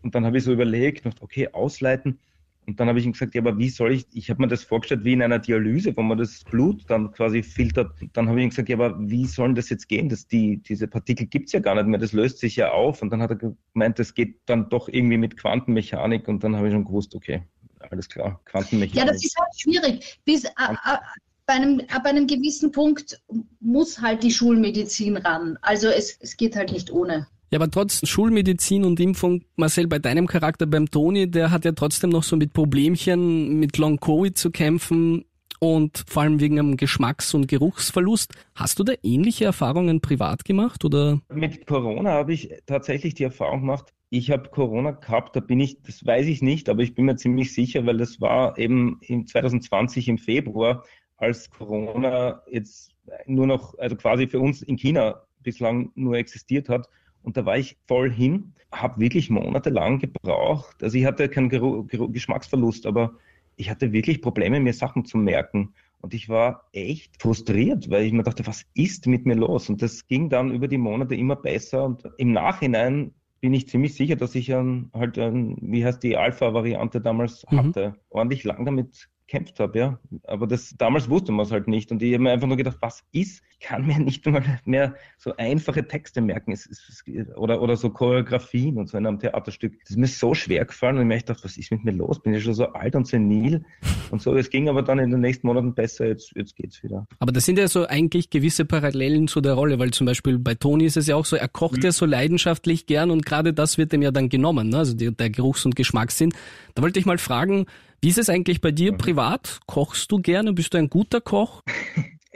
[0.07, 2.21] und dann habe ich so überlegt, okay, ausleiten.
[2.65, 4.63] Und dann habe ich ihm gesagt, ja, aber wie soll ich, ich habe mir das
[4.63, 7.91] vorgestellt wie in einer Dialyse, wo man das Blut dann quasi filtert.
[8.13, 10.09] Dann habe ich ihm gesagt, ja, aber wie soll das jetzt gehen?
[10.09, 13.03] Das, die, diese Partikel gibt's ja gar nicht mehr, das löst sich ja auf.
[13.03, 16.29] Und dann hat er gemeint, das geht dann doch irgendwie mit Quantenmechanik.
[16.29, 17.43] Und dann habe ich schon gewusst, okay,
[17.91, 18.95] alles klar, Quantenmechanik.
[18.95, 20.21] Ja, das ist halt schwierig.
[20.25, 20.99] Bis, äh, äh,
[21.47, 23.21] bei einem, ab einem gewissen Punkt
[23.59, 25.59] muss halt die Schulmedizin ran.
[25.63, 27.27] Also es, es geht halt nicht ohne.
[27.51, 31.73] Ja, aber trotz Schulmedizin und Impfung, Marcel, bei deinem Charakter, beim Toni, der hat ja
[31.73, 35.25] trotzdem noch so mit Problemchen mit Long Covid zu kämpfen
[35.61, 38.35] und vor allem wegen einem Geschmacks- und Geruchsverlust.
[38.55, 41.21] Hast du da ähnliche Erfahrungen privat gemacht oder?
[41.33, 45.83] Mit Corona habe ich tatsächlich die Erfahrung gemacht, ich habe Corona gehabt, da bin ich,
[45.83, 49.27] das weiß ich nicht, aber ich bin mir ziemlich sicher, weil das war eben im
[49.27, 50.85] 2020 im Februar,
[51.17, 52.93] als Corona jetzt
[53.27, 56.89] nur noch, also quasi für uns in China bislang nur existiert hat.
[57.27, 60.81] Und da war ich voll hin, habe wirklich monatelang gebraucht.
[60.81, 63.15] Also ich hatte keinen Geruch, Geruch, Geschmacksverlust, aber
[63.57, 65.75] ich hatte wirklich Probleme, mir Sachen zu merken.
[66.01, 69.69] Und ich war echt frustriert, weil ich mir dachte, was ist mit mir los?
[69.69, 71.85] Und das ging dann über die Monate immer besser.
[71.85, 76.17] Und im Nachhinein bin ich ziemlich sicher, dass ich ein, halt, ein, wie heißt die
[76.17, 77.59] Alpha-Variante damals mhm.
[77.59, 79.99] hatte, ordentlich lang damit gekämpft habe, ja.
[80.25, 81.91] Aber das damals wusste man es halt nicht.
[81.91, 83.43] Und ich habe mir einfach nur gedacht, was ist?
[83.59, 86.53] Ich kann mir nicht mal mehr so einfache Texte merken.
[86.53, 87.03] Es, es,
[87.37, 89.79] oder, oder so Choreografien und so in einem Theaterstück.
[89.81, 92.21] Das ist mir so schwer gefallen und ich mir gedacht, was ist mit mir los?
[92.21, 93.65] Bin ich schon so alt und senil?
[94.11, 97.07] Und so, es ging aber dann in den nächsten Monaten besser, jetzt, jetzt geht's wieder.
[97.19, 100.55] Aber das sind ja so eigentlich gewisse Parallelen zu der Rolle, weil zum Beispiel bei
[100.55, 101.85] Toni ist es ja auch so, er kocht mhm.
[101.85, 104.79] ja so leidenschaftlich gern und gerade das wird ihm ja dann genommen, ne?
[104.79, 106.33] also die, der Geruchs- und Geschmackssinn.
[106.75, 107.67] Da wollte ich mal fragen,
[108.03, 109.61] wie ist es eigentlich bei dir privat?
[109.67, 110.53] Kochst du gerne?
[110.53, 111.63] Bist du ein guter Koch?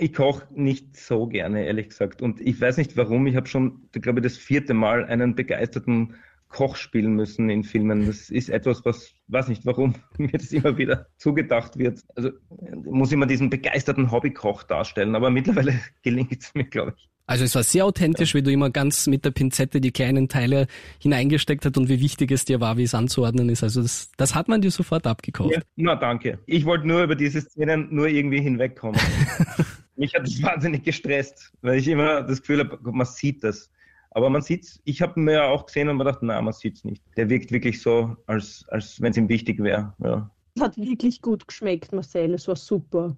[0.02, 2.22] Ich koche nicht so gerne, ehrlich gesagt.
[2.22, 3.26] Und ich weiß nicht warum.
[3.26, 6.14] Ich habe schon, glaube ich, das vierte Mal einen begeisterten
[6.48, 8.06] Koch spielen müssen in Filmen.
[8.06, 12.00] Das ist etwas, was, weiß nicht warum, mir das immer wieder zugedacht wird.
[12.14, 12.30] Also
[12.82, 15.14] muss ich immer diesen begeisterten Hobbykoch darstellen.
[15.14, 17.10] Aber mittlerweile gelingt es mir, glaube ich.
[17.30, 20.66] Also es war sehr authentisch, wie du immer ganz mit der Pinzette die kleinen Teile
[20.98, 23.62] hineingesteckt hast und wie wichtig es dir war, wie es anzuordnen ist.
[23.62, 25.54] Also das, das hat man dir sofort abgekauft.
[25.54, 26.40] Ja, na danke.
[26.46, 29.00] Ich wollte nur über diese Szenen nur irgendwie hinwegkommen.
[29.96, 33.70] Mich hat das wahnsinnig gestresst, weil ich immer das Gefühl habe, man sieht das.
[34.10, 36.82] Aber man sieht's, ich habe mir ja auch gesehen und mir gedacht, na, man sieht's
[36.82, 37.00] nicht.
[37.16, 39.94] Der wirkt wirklich so, als, als wenn es ihm wichtig wäre.
[40.02, 40.28] Ja.
[40.58, 43.16] Hat wirklich gut geschmeckt, Marcel, es war super.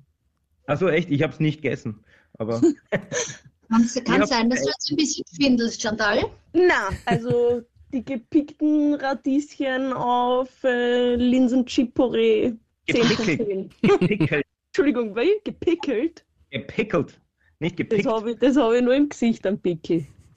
[0.67, 2.05] Also echt, ich habe es nicht gegessen.
[2.35, 2.61] Aber
[3.73, 6.25] Kann sein, dass du jetzt ein bisschen findelst, Chantal?
[6.53, 12.57] Na, also die gepickten Radieschen auf äh, Linsen-Chipore.
[12.87, 13.71] Gepickelt.
[13.81, 14.47] Gepickelt.
[14.69, 15.31] Entschuldigung, wie?
[15.45, 16.25] Gepickelt?
[16.51, 17.21] Gepickelt.
[17.61, 18.05] Nicht gepickt.
[18.05, 20.07] Das habe ich, hab ich nur im Gesicht am Pickel.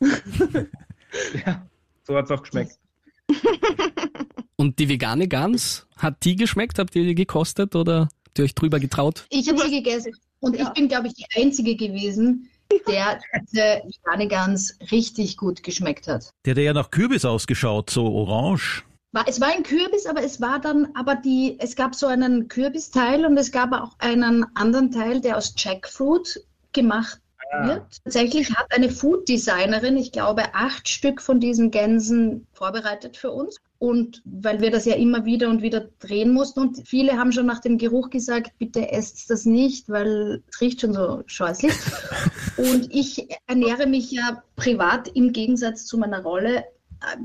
[1.45, 1.67] ja,
[2.03, 2.77] so hat es auch geschmeckt.
[4.57, 6.79] Und die vegane Gans, hat die geschmeckt?
[6.79, 9.25] Habt ihr die gekostet oder habt ihr euch drüber getraut?
[9.29, 10.15] Ich habe sie gegessen.
[10.39, 10.67] Und ja.
[10.67, 12.49] ich bin, glaube ich, die Einzige gewesen,
[12.87, 16.29] der diese vegane Gans richtig gut geschmeckt hat.
[16.45, 18.83] Der hat ja nach Kürbis ausgeschaut, so orange.
[19.11, 22.49] War, es war ein Kürbis, aber es war dann, aber die, es gab so einen
[22.49, 27.19] Kürbisteil und es gab auch einen anderen Teil, der aus Jackfruit gemacht
[27.55, 27.67] ah.
[27.67, 28.03] wird.
[28.03, 33.57] Tatsächlich hat eine Food Designerin, ich glaube, acht Stück von diesen Gänsen vorbereitet für uns.
[33.77, 37.45] Und weil wir das ja immer wieder und wieder drehen mussten und viele haben schon
[37.45, 41.73] nach dem Geruch gesagt, bitte esst das nicht, weil es riecht schon so scheußlich.
[42.57, 47.17] und ich ernähre mich ja privat im Gegensatz zu meiner Rolle äh,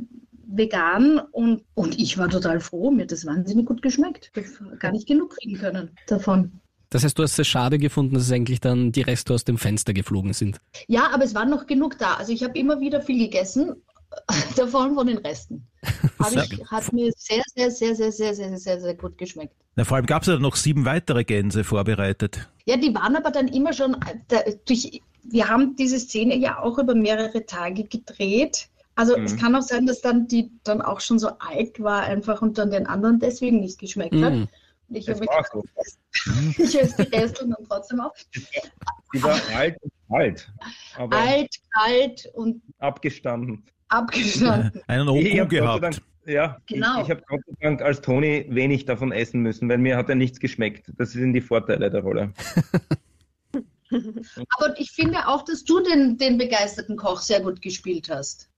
[0.53, 4.33] vegan und, und ich war total froh, mir hat das wahnsinnig gut geschmeckt.
[4.35, 6.61] Ich habe gar nicht genug kriegen können davon.
[6.91, 9.59] Das heißt, du hast es schade gefunden, dass es eigentlich dann die Reste aus dem
[9.59, 10.61] Fenster geflogen sind.
[10.89, 12.15] Ja, aber es war noch genug da.
[12.15, 13.77] Also ich habe immer wieder viel gegessen,
[14.57, 15.67] davon von den Resten.
[16.33, 19.55] Ich, hat mir sehr, sehr, sehr, sehr, sehr, sehr, sehr, sehr gut geschmeckt.
[19.75, 22.47] Na, vor allem gab es ja noch sieben weitere Gänse vorbereitet.
[22.67, 23.95] Ja, die waren aber dann immer schon
[24.29, 25.01] äh, durch.
[25.23, 28.69] Wir haben diese Szene ja auch über mehrere Tage gedreht.
[28.97, 29.25] Also mhm.
[29.25, 32.59] es kann auch sein, dass dann die dann auch schon so alt war einfach und
[32.59, 34.25] dann den anderen deswegen nicht geschmeckt mhm.
[34.25, 34.49] hat.
[34.93, 35.65] Ich habe so.
[36.59, 38.13] ich esse die Reste dann trotzdem auf.
[39.15, 40.53] Die war alt und kalt.
[40.97, 44.83] alt, kalt und abgestanden abgestanden.
[44.87, 45.83] Einen Oku gehabt.
[45.83, 46.99] Dank, ja, genau.
[46.99, 50.09] ich, ich habe Gott sei Dank als Toni wenig davon essen müssen, weil mir hat
[50.09, 50.91] ja nichts geschmeckt.
[50.97, 52.33] Das sind die Vorteile der Rolle.
[54.57, 58.49] Aber ich finde auch, dass du den, den begeisterten Koch sehr gut gespielt hast.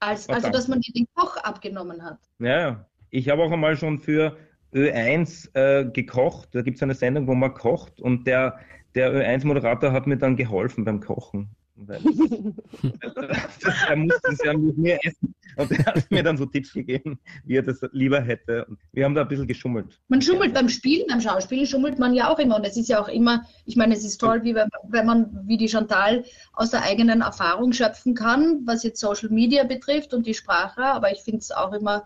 [0.00, 2.18] Als, also, dass man dir den Koch abgenommen hat.
[2.38, 4.38] Ja, ich habe auch einmal schon für
[4.74, 6.50] Ö1 äh, gekocht.
[6.52, 8.58] Da gibt es eine Sendung, wo man kocht und der,
[8.94, 11.50] der Ö1-Moderator hat mir dann geholfen beim Kochen.
[11.80, 12.00] Weil,
[13.88, 15.34] er musste es ja mit mir essen.
[15.56, 18.64] Und er hat mir dann so Tipps gegeben, wie er das lieber hätte.
[18.64, 20.00] Und wir haben da ein bisschen geschummelt.
[20.08, 22.56] Man schummelt beim Spielen, beim Schauspielen schummelt man ja auch immer.
[22.56, 25.44] Und es ist ja auch immer, ich meine, es ist toll, wie wenn, wenn man,
[25.46, 30.26] wie die Chantal, aus der eigenen Erfahrung schöpfen kann, was jetzt Social Media betrifft und
[30.26, 30.82] die Sprache.
[30.82, 32.04] Aber ich finde es auch immer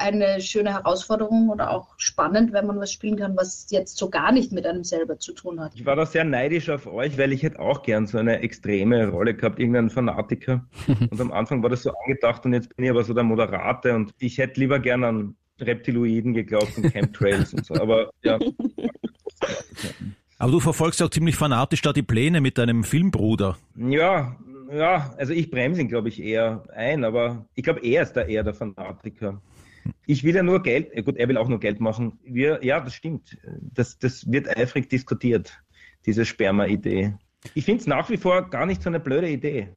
[0.00, 4.32] eine schöne Herausforderung oder auch spannend, wenn man was spielen kann, was jetzt so gar
[4.32, 5.72] nicht mit einem selber zu tun hat.
[5.74, 9.08] Ich war da sehr neidisch auf euch, weil ich hätte auch gern so eine extreme
[9.08, 10.64] Rolle gehabt, irgendeinen Fanatiker.
[11.10, 13.94] und am Anfang war das so angedacht und jetzt bin ich aber so der Moderate
[13.94, 17.74] und ich hätte lieber gern an Reptiloiden geglaubt und Chemtrails und so.
[17.74, 18.38] Aber ja.
[20.38, 23.58] Aber du verfolgst ja auch ziemlich fanatisch da die Pläne mit deinem Filmbruder.
[23.76, 24.36] Ja,
[24.72, 28.22] ja, also ich bremse ihn, glaube ich, eher ein, aber ich glaube, er ist da
[28.22, 29.42] eher der Fanatiker.
[30.06, 32.18] Ich will ja nur Geld, gut, er will auch nur Geld machen.
[32.22, 33.38] Wir, ja, das stimmt.
[33.60, 35.52] Das, das wird eifrig diskutiert,
[36.06, 37.14] diese Sperma-Idee.
[37.54, 39.68] Ich finde es nach wie vor gar nicht so eine blöde Idee.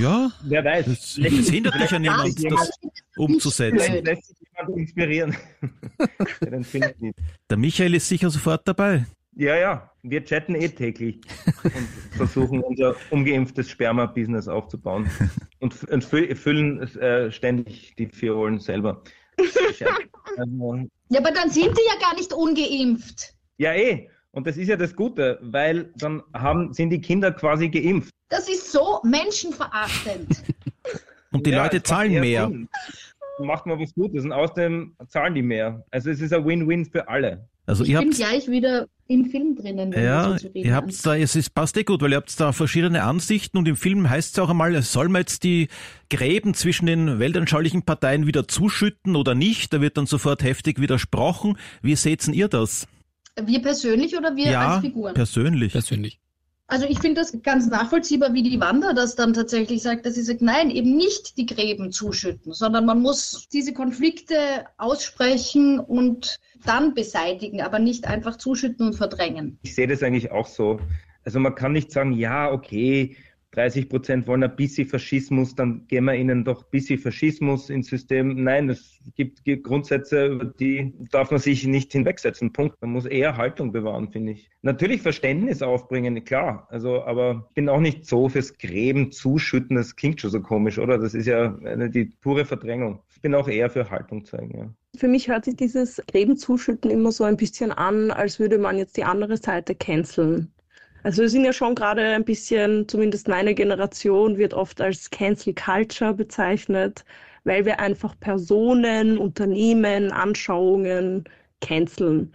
[0.00, 0.86] Ja, wer weiß.
[0.86, 2.70] Das, das hindert dich ja niemand, das
[3.16, 4.04] umzusetzen.
[4.04, 5.36] Lässt sich jemand inspirieren.
[7.50, 9.06] Der Michael ist sicher sofort dabei.
[9.34, 11.20] Ja, ja, wir chatten eh täglich
[11.64, 15.10] und versuchen unser ungeimpftes Sperma-Business aufzubauen
[15.62, 19.02] und, und füllen äh, ständig die Fiolen selber.
[19.38, 19.60] Also,
[21.08, 23.34] ja, aber dann sind die ja gar nicht ungeimpft.
[23.58, 24.10] Ja, eh.
[24.32, 28.10] Und das ist ja das Gute, weil dann haben, sind die Kinder quasi geimpft.
[28.28, 30.42] Das ist so menschenverachtend.
[31.32, 32.48] und die ja, Leute zahlen mehr.
[32.48, 32.68] Sinn.
[33.38, 35.84] Macht man was Gutes und außerdem zahlen die mehr.
[35.90, 37.48] Also es ist ein Win-Win für alle.
[37.72, 39.92] Also ich ihr bin gleich wieder im Film drinnen.
[39.92, 43.02] Ja, so ihr habt da, es ist, passt eh gut, weil ihr habt da verschiedene
[43.02, 45.68] Ansichten und im Film heißt es auch einmal, soll man jetzt die
[46.10, 49.72] Gräben zwischen den weltanschaulichen Parteien wieder zuschütten oder nicht?
[49.72, 51.56] Da wird dann sofort heftig widersprochen.
[51.80, 52.86] Wie seht ihr das?
[53.42, 55.14] Wir persönlich oder wir ja, als Figuren?
[55.14, 55.72] persönlich.
[55.72, 56.20] Persönlich.
[56.66, 60.22] Also ich finde das ganz nachvollziehbar, wie die Wanda das dann tatsächlich sagt, dass sie
[60.22, 64.36] sagt, nein, eben nicht die Gräben zuschütten, sondern man muss diese Konflikte
[64.76, 69.58] aussprechen und dann beseitigen, aber nicht einfach zuschütten und verdrängen.
[69.62, 70.80] Ich sehe das eigentlich auch so.
[71.24, 73.16] Also man kann nicht sagen, ja, okay,
[73.52, 77.88] 30 Prozent wollen ein bisschen Faschismus, dann geben wir ihnen doch ein bisschen Faschismus ins
[77.88, 78.42] System.
[78.42, 82.52] Nein, es gibt, Grundsätze, über die darf man sich nicht hinwegsetzen.
[82.52, 82.80] Punkt.
[82.80, 84.48] Man muss eher Haltung bewahren, finde ich.
[84.62, 86.66] Natürlich Verständnis aufbringen, klar.
[86.70, 89.76] Also, aber ich bin auch nicht so fürs Gräben zuschütten.
[89.76, 90.96] Das klingt schon so komisch, oder?
[90.96, 93.00] Das ist ja eine, die pure Verdrängung.
[93.14, 94.74] Ich bin auch eher für Haltung zeigen, ja.
[94.96, 98.78] Für mich hört sich dieses Gräben zuschütten immer so ein bisschen an, als würde man
[98.78, 100.52] jetzt die andere Seite canceln.
[101.04, 105.54] Also wir sind ja schon gerade ein bisschen, zumindest meine Generation wird oft als Cancel
[105.54, 107.04] Culture bezeichnet,
[107.44, 111.24] weil wir einfach Personen, Unternehmen, Anschauungen
[111.60, 112.32] canceln.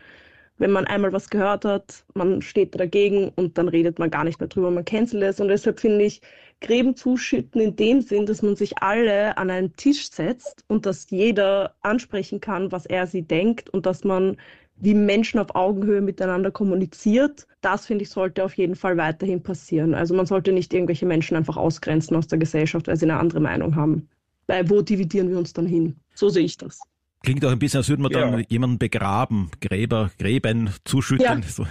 [0.58, 4.39] Wenn man einmal was gehört hat, man steht dagegen und dann redet man gar nicht
[4.39, 5.39] mehr drüber, man cancelt es.
[5.39, 6.21] Und deshalb finde ich,
[6.60, 11.10] Gräben zuschütten in dem Sinn, dass man sich alle an einen Tisch setzt und dass
[11.12, 14.38] jeder ansprechen kann, was er sie denkt und dass man
[14.80, 17.48] wie Menschen auf Augenhöhe miteinander kommuniziert.
[17.62, 19.94] Das, finde ich, sollte auf jeden Fall weiterhin passieren.
[19.94, 23.40] Also man sollte nicht irgendwelche Menschen einfach ausgrenzen aus der Gesellschaft, weil sie eine andere
[23.40, 24.08] Meinung haben.
[24.48, 25.96] Weil wo dividieren wir uns dann hin?
[26.13, 26.80] So sehe ich das.
[27.23, 28.30] Klingt auch ein bisschen, als würde man ja.
[28.30, 31.44] dann jemanden begraben, Gräber, Gräben zuschütten.
[31.44, 31.65] Ja.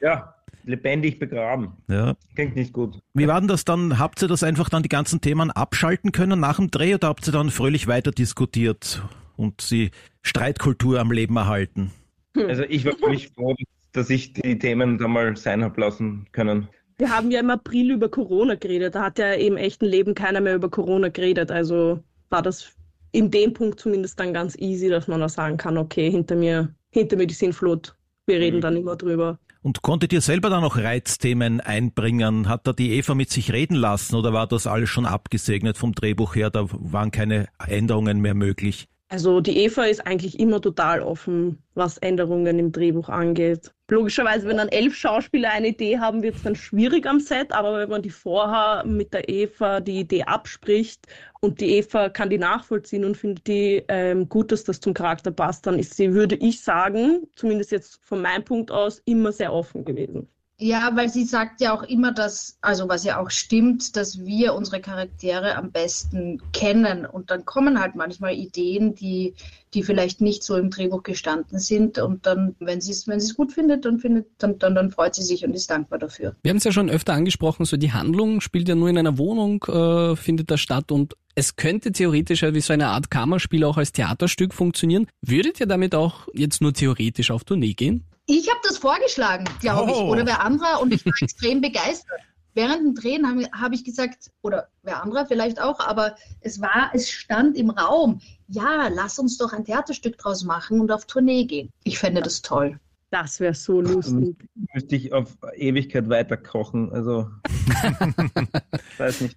[0.00, 0.34] ja.
[0.64, 1.72] lebendig begraben.
[1.88, 2.14] Ja.
[2.34, 3.00] Klingt nicht gut.
[3.14, 3.98] Wie war denn das dann?
[3.98, 7.26] Habt ihr das einfach dann die ganzen Themen abschalten können nach dem Dreh oder habt
[7.26, 9.02] ihr dann fröhlich weiter diskutiert
[9.36, 9.90] und sie
[10.22, 11.90] Streitkultur am Leben erhalten?
[12.36, 13.54] Also ich war wirklich froh,
[13.92, 16.68] dass ich die Themen da mal sein habe lassen können.
[16.98, 18.94] Wir haben ja im April über Corona geredet.
[18.94, 21.50] Da hat ja im echten Leben keiner mehr über Corona geredet.
[21.50, 22.72] Also war das
[23.12, 26.74] in dem Punkt zumindest dann ganz easy, dass man da sagen kann, okay, hinter mir,
[26.90, 27.94] hinter mir die Sinnflut.
[28.26, 28.60] Wir reden Mhm.
[28.62, 29.38] dann immer drüber.
[29.62, 32.48] Und konntet ihr selber dann noch Reizthemen einbringen?
[32.48, 35.92] Hat da die Eva mit sich reden lassen oder war das alles schon abgesegnet vom
[35.94, 36.50] Drehbuch her?
[36.50, 38.88] Da waren keine Änderungen mehr möglich.
[39.14, 43.72] Also die Eva ist eigentlich immer total offen, was Änderungen im Drehbuch angeht.
[43.88, 47.78] Logischerweise, wenn dann elf Schauspieler eine Idee haben, wird es dann schwierig am Set, aber
[47.78, 51.06] wenn man die vorher mit der Eva die Idee abspricht
[51.40, 55.30] und die Eva kann die nachvollziehen und findet die ähm, gut, dass das zum Charakter
[55.30, 59.52] passt, dann ist sie, würde ich sagen, zumindest jetzt von meinem Punkt aus, immer sehr
[59.52, 60.28] offen gewesen.
[60.56, 64.54] Ja, weil sie sagt ja auch immer, dass, also was ja auch stimmt, dass wir
[64.54, 67.06] unsere Charaktere am besten kennen.
[67.06, 69.34] Und dann kommen halt manchmal Ideen, die,
[69.74, 71.98] die vielleicht nicht so im Drehbuch gestanden sind.
[71.98, 75.16] Und dann, wenn sie es, wenn es gut findet, dann findet, dann, dann, dann freut
[75.16, 76.36] sie sich und ist dankbar dafür.
[76.44, 79.18] Wir haben es ja schon öfter angesprochen, so die Handlung spielt ja nur in einer
[79.18, 83.64] Wohnung, äh, findet da statt und es könnte theoretisch ja wie so eine Art Kammerspiel
[83.64, 85.08] auch als Theaterstück funktionieren.
[85.20, 88.04] Würdet ihr damit auch jetzt nur theoretisch auf Tournee gehen?
[88.26, 90.10] Ich habe das vorgeschlagen, glaube ich, Oh.
[90.10, 92.20] oder wer anderer, und ich war extrem begeistert.
[92.56, 96.90] Während dem Drehen habe hab ich gesagt, oder wer anderer vielleicht auch, aber es war,
[96.94, 101.44] es stand im Raum, ja, lass uns doch ein Theaterstück draus machen und auf Tournee
[101.44, 101.70] gehen.
[101.82, 102.78] Ich fände das toll.
[103.10, 104.36] Das wäre so lustig.
[104.72, 106.92] Müsste ich auf Ewigkeit weiter kochen.
[106.92, 107.28] Also
[108.98, 109.36] weiß nicht.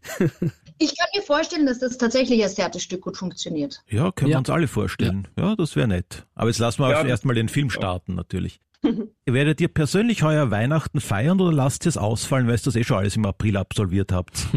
[0.79, 3.83] Ich kann mir vorstellen, dass das tatsächlich als Theaterstück gut funktioniert.
[3.87, 4.35] Ja, können Ja.
[4.37, 5.27] wir uns alle vorstellen.
[5.37, 6.25] Ja, das wäre nett.
[6.35, 8.59] Aber jetzt lassen wir Ja, erstmal den Film starten, natürlich.
[9.25, 12.83] Werdet ihr persönlich heuer Weihnachten feiern oder lasst ihr es ausfallen, weil ihr das eh
[12.83, 14.47] schon alles im April absolviert habt?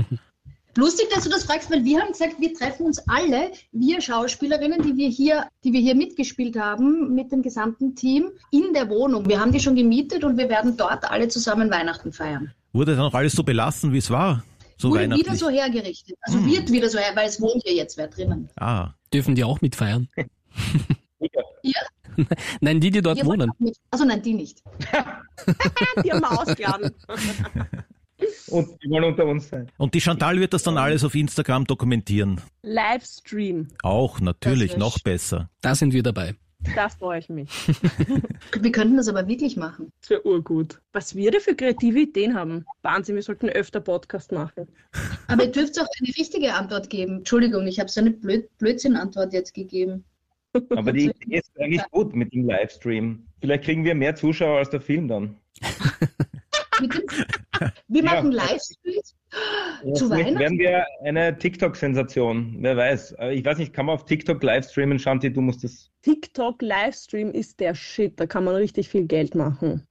[0.77, 4.83] Lustig, dass du das fragst, weil wir haben gesagt, wir treffen uns alle, wir Schauspielerinnen,
[4.83, 9.29] die wir hier, die wir hier mitgespielt haben, mit dem gesamten Team, in der Wohnung.
[9.29, 12.53] Wir haben die schon gemietet und wir werden dort alle zusammen Weihnachten feiern.
[12.73, 14.45] Wurde dann auch alles so belassen, wie es war?
[14.77, 16.17] So Wurde wieder so hergerichtet.
[16.23, 18.49] Also wird wieder so her, weil es wohnt hier jetzt wer drinnen.
[18.57, 20.09] ah, Dürfen die auch mitfeiern?
[21.63, 21.81] Ja.
[22.61, 23.73] Nein, die, die dort wollen wohnen.
[23.91, 24.63] Also nein, die nicht.
[26.05, 26.91] Die haben wir ausgeladen.
[28.49, 29.71] Und wir wollen unter uns sein.
[29.79, 32.39] und die Chantal wird das dann alles auf Instagram dokumentieren.
[32.63, 35.49] Livestream, Auch, natürlich, noch besser.
[35.63, 36.35] Da sind wir dabei.
[36.77, 37.49] da freue ich mich.
[38.61, 39.91] Wir könnten das aber wirklich machen.
[40.03, 40.83] Das wäre urgut.
[40.93, 42.67] Was wir da für kreative Ideen haben.
[42.83, 44.69] Wahnsinn, wir sollten öfter Podcast machen.
[45.29, 47.19] Aber ihr dürft auch eine richtige Antwort geben.
[47.19, 50.05] Entschuldigung, ich habe so eine Blöd Blödsinn-Antwort jetzt gegeben.
[50.71, 53.27] Aber die Idee ist eigentlich gut mit dem Livestream.
[53.41, 55.37] Vielleicht kriegen wir mehr Zuschauer als der Film dann.
[57.89, 58.15] Wir Ja.
[58.15, 59.15] machen Livestreams
[59.95, 60.39] zu Weihnachten.
[60.39, 62.57] werden wir eine TikTok-Sensation.
[62.61, 63.17] Wer weiß.
[63.33, 64.99] Ich weiß nicht, kann man auf TikTok livestreamen?
[64.99, 65.91] Shanti, du musst das.
[66.03, 69.87] TikTok Livestream ist der Shit, da kann man richtig viel Geld machen.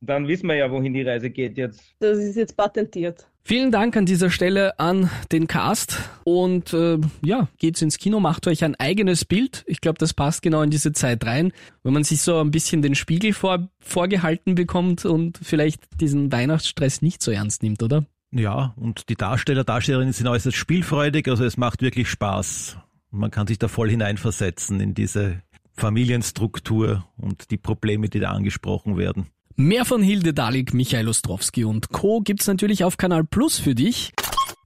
[0.00, 1.94] Dann wissen wir ja, wohin die Reise geht jetzt.
[1.98, 3.26] Das ist jetzt patentiert.
[3.42, 8.46] Vielen Dank an dieser Stelle an den Cast und äh, ja, geht's ins Kino, macht
[8.46, 9.64] euch ein eigenes Bild.
[9.66, 12.82] Ich glaube, das passt genau in diese Zeit rein, wenn man sich so ein bisschen
[12.82, 18.04] den Spiegel vor, vorgehalten bekommt und vielleicht diesen Weihnachtsstress nicht so ernst nimmt, oder?
[18.32, 22.76] Ja, und die Darsteller, Darstellerinnen sind äußerst spielfreudig, also es macht wirklich Spaß.
[23.10, 28.96] Man kann sich da voll hineinversetzen in diese Familienstruktur und die Probleme, die da angesprochen
[28.96, 29.26] werden.
[29.56, 32.20] Mehr von Hilde Dalik, Michael Ostrowski und Co.
[32.20, 34.12] gibt's natürlich auf Kanal Plus für dich.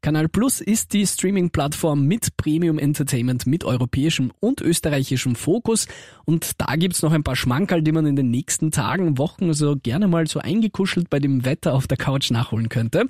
[0.03, 5.89] Kanal Plus ist die Streaming-Plattform mit Premium Entertainment mit europäischem und österreichischem Fokus.
[6.27, 9.77] Und da gibt's noch ein paar Schmankerl, die man in den nächsten Tagen, Wochen so
[9.77, 13.09] gerne mal so eingekuschelt bei dem Wetter auf der Couch nachholen könnte.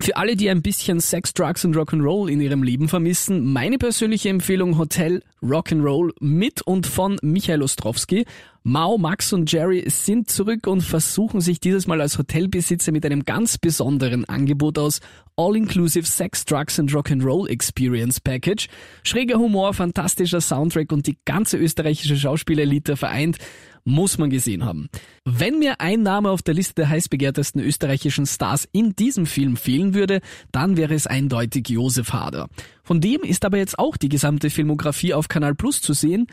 [0.00, 4.28] Für alle, die ein bisschen Sex, Drugs und Rock'n'Roll in ihrem Leben vermissen, meine persönliche
[4.28, 8.26] Empfehlung Hotel Rock'n'Roll mit und von Michael Ostrowski.
[8.62, 13.24] Mao, Max und Jerry sind zurück und versuchen sich dieses Mal als Hotelbesitzer mit einem
[13.24, 15.00] ganz besonderen Angebot aus
[15.36, 18.68] All-Inclusive Sex, Drugs and Rock'n'Roll Experience Package.
[19.02, 23.38] Schräger Humor, fantastischer Soundtrack und die ganze österreichische Schauspielerelite vereint
[23.86, 24.88] muss man gesehen haben.
[25.24, 29.94] Wenn mir ein Name auf der Liste der heißbegehrtesten österreichischen Stars in diesem Film fehlen
[29.94, 30.20] würde,
[30.52, 32.48] dann wäre es eindeutig Josef Hader.
[32.82, 36.26] Von dem ist aber jetzt auch die gesamte Filmografie auf Kanal Plus zu sehen.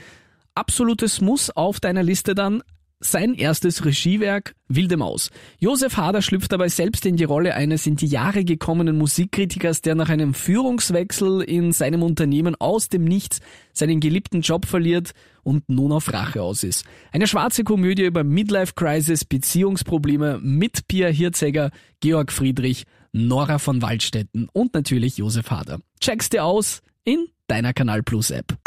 [0.55, 2.63] Absolutes Muss auf deiner Liste dann
[3.03, 5.29] sein erstes Regiewerk Wilde Maus.
[5.59, 9.95] Josef Hader schlüpft dabei selbst in die Rolle eines in die Jahre gekommenen Musikkritikers, der
[9.95, 13.39] nach einem Führungswechsel in seinem Unternehmen aus dem Nichts
[13.73, 15.11] seinen geliebten Job verliert
[15.43, 16.85] und nun auf Rache aus ist.
[17.11, 24.49] Eine schwarze Komödie über Midlife Crisis, Beziehungsprobleme mit Pia Hirzegger, Georg Friedrich, Nora von Waldstätten
[24.53, 25.79] und natürlich Josef Hader.
[25.99, 28.57] Check's dir aus in deiner Kanal Plus App.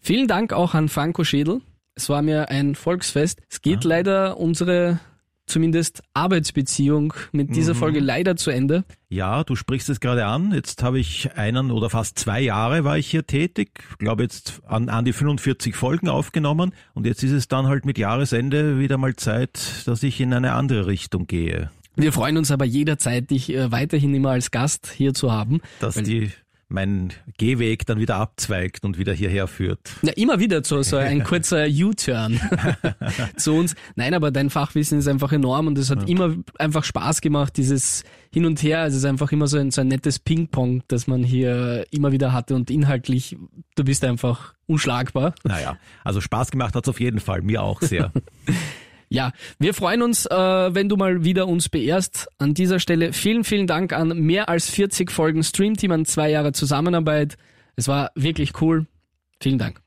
[0.00, 1.60] Vielen Dank auch an Franco Schädel.
[2.02, 3.40] Es war mir ein Volksfest.
[3.50, 3.88] Es geht Ah.
[3.88, 5.00] leider unsere
[5.46, 7.78] zumindest Arbeitsbeziehung mit dieser Mhm.
[7.78, 8.84] Folge leider zu Ende.
[9.10, 10.52] Ja, du sprichst es gerade an.
[10.54, 13.82] Jetzt habe ich einen oder fast zwei Jahre war ich hier tätig.
[13.90, 16.72] Ich glaube jetzt an, an die 45 Folgen aufgenommen.
[16.94, 20.52] Und jetzt ist es dann halt mit Jahresende wieder mal Zeit, dass ich in eine
[20.52, 21.70] andere Richtung gehe.
[21.96, 25.60] Wir freuen uns aber jederzeit, dich äh, weiterhin immer als Gast hier zu haben.
[25.80, 26.30] Dass die
[26.70, 29.80] mein Gehweg dann wieder abzweigt und wieder hierher führt.
[30.02, 32.40] Ja, immer wieder so, so ein kurzer U-Turn
[33.36, 33.74] zu uns.
[33.96, 38.04] Nein, aber dein Fachwissen ist einfach enorm und es hat immer einfach Spaß gemacht, dieses
[38.32, 38.80] Hin und Her.
[38.80, 42.12] Also es ist einfach immer so ein, so ein nettes Ping-Pong, das man hier immer
[42.12, 43.36] wieder hatte und inhaltlich,
[43.74, 45.34] du bist einfach unschlagbar.
[45.44, 48.12] Naja, also Spaß gemacht hat's auf jeden Fall, mir auch sehr.
[49.12, 52.28] Ja, wir freuen uns, äh, wenn du mal wieder uns beehrst.
[52.38, 56.52] An dieser Stelle vielen, vielen Dank an mehr als 40 Folgen Streamteam, an zwei Jahre
[56.52, 57.36] Zusammenarbeit.
[57.74, 58.86] Es war wirklich cool.
[59.40, 59.80] Vielen Dank.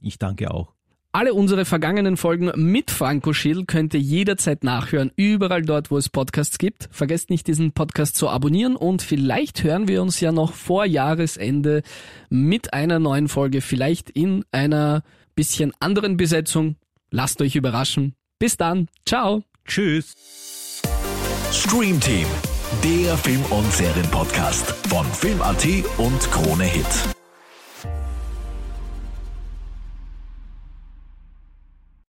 [0.00, 0.72] Ich danke auch.
[1.10, 6.08] Alle unsere vergangenen Folgen mit Franco Schill könnt ihr jederzeit nachhören, überall dort, wo es
[6.08, 6.88] Podcasts gibt.
[6.92, 11.82] Vergesst nicht, diesen Podcast zu abonnieren und vielleicht hören wir uns ja noch vor Jahresende
[12.30, 15.02] mit einer neuen Folge, vielleicht in einer
[15.34, 16.76] bisschen anderen Besetzung.
[17.10, 18.14] Lasst euch überraschen.
[18.38, 18.88] Bis dann.
[19.06, 19.42] Ciao.
[19.66, 20.14] Tschüss.
[21.52, 22.26] Stream Team,
[22.82, 25.64] der Film- und Serienpodcast von Film.at
[25.98, 27.23] und Krone Hit.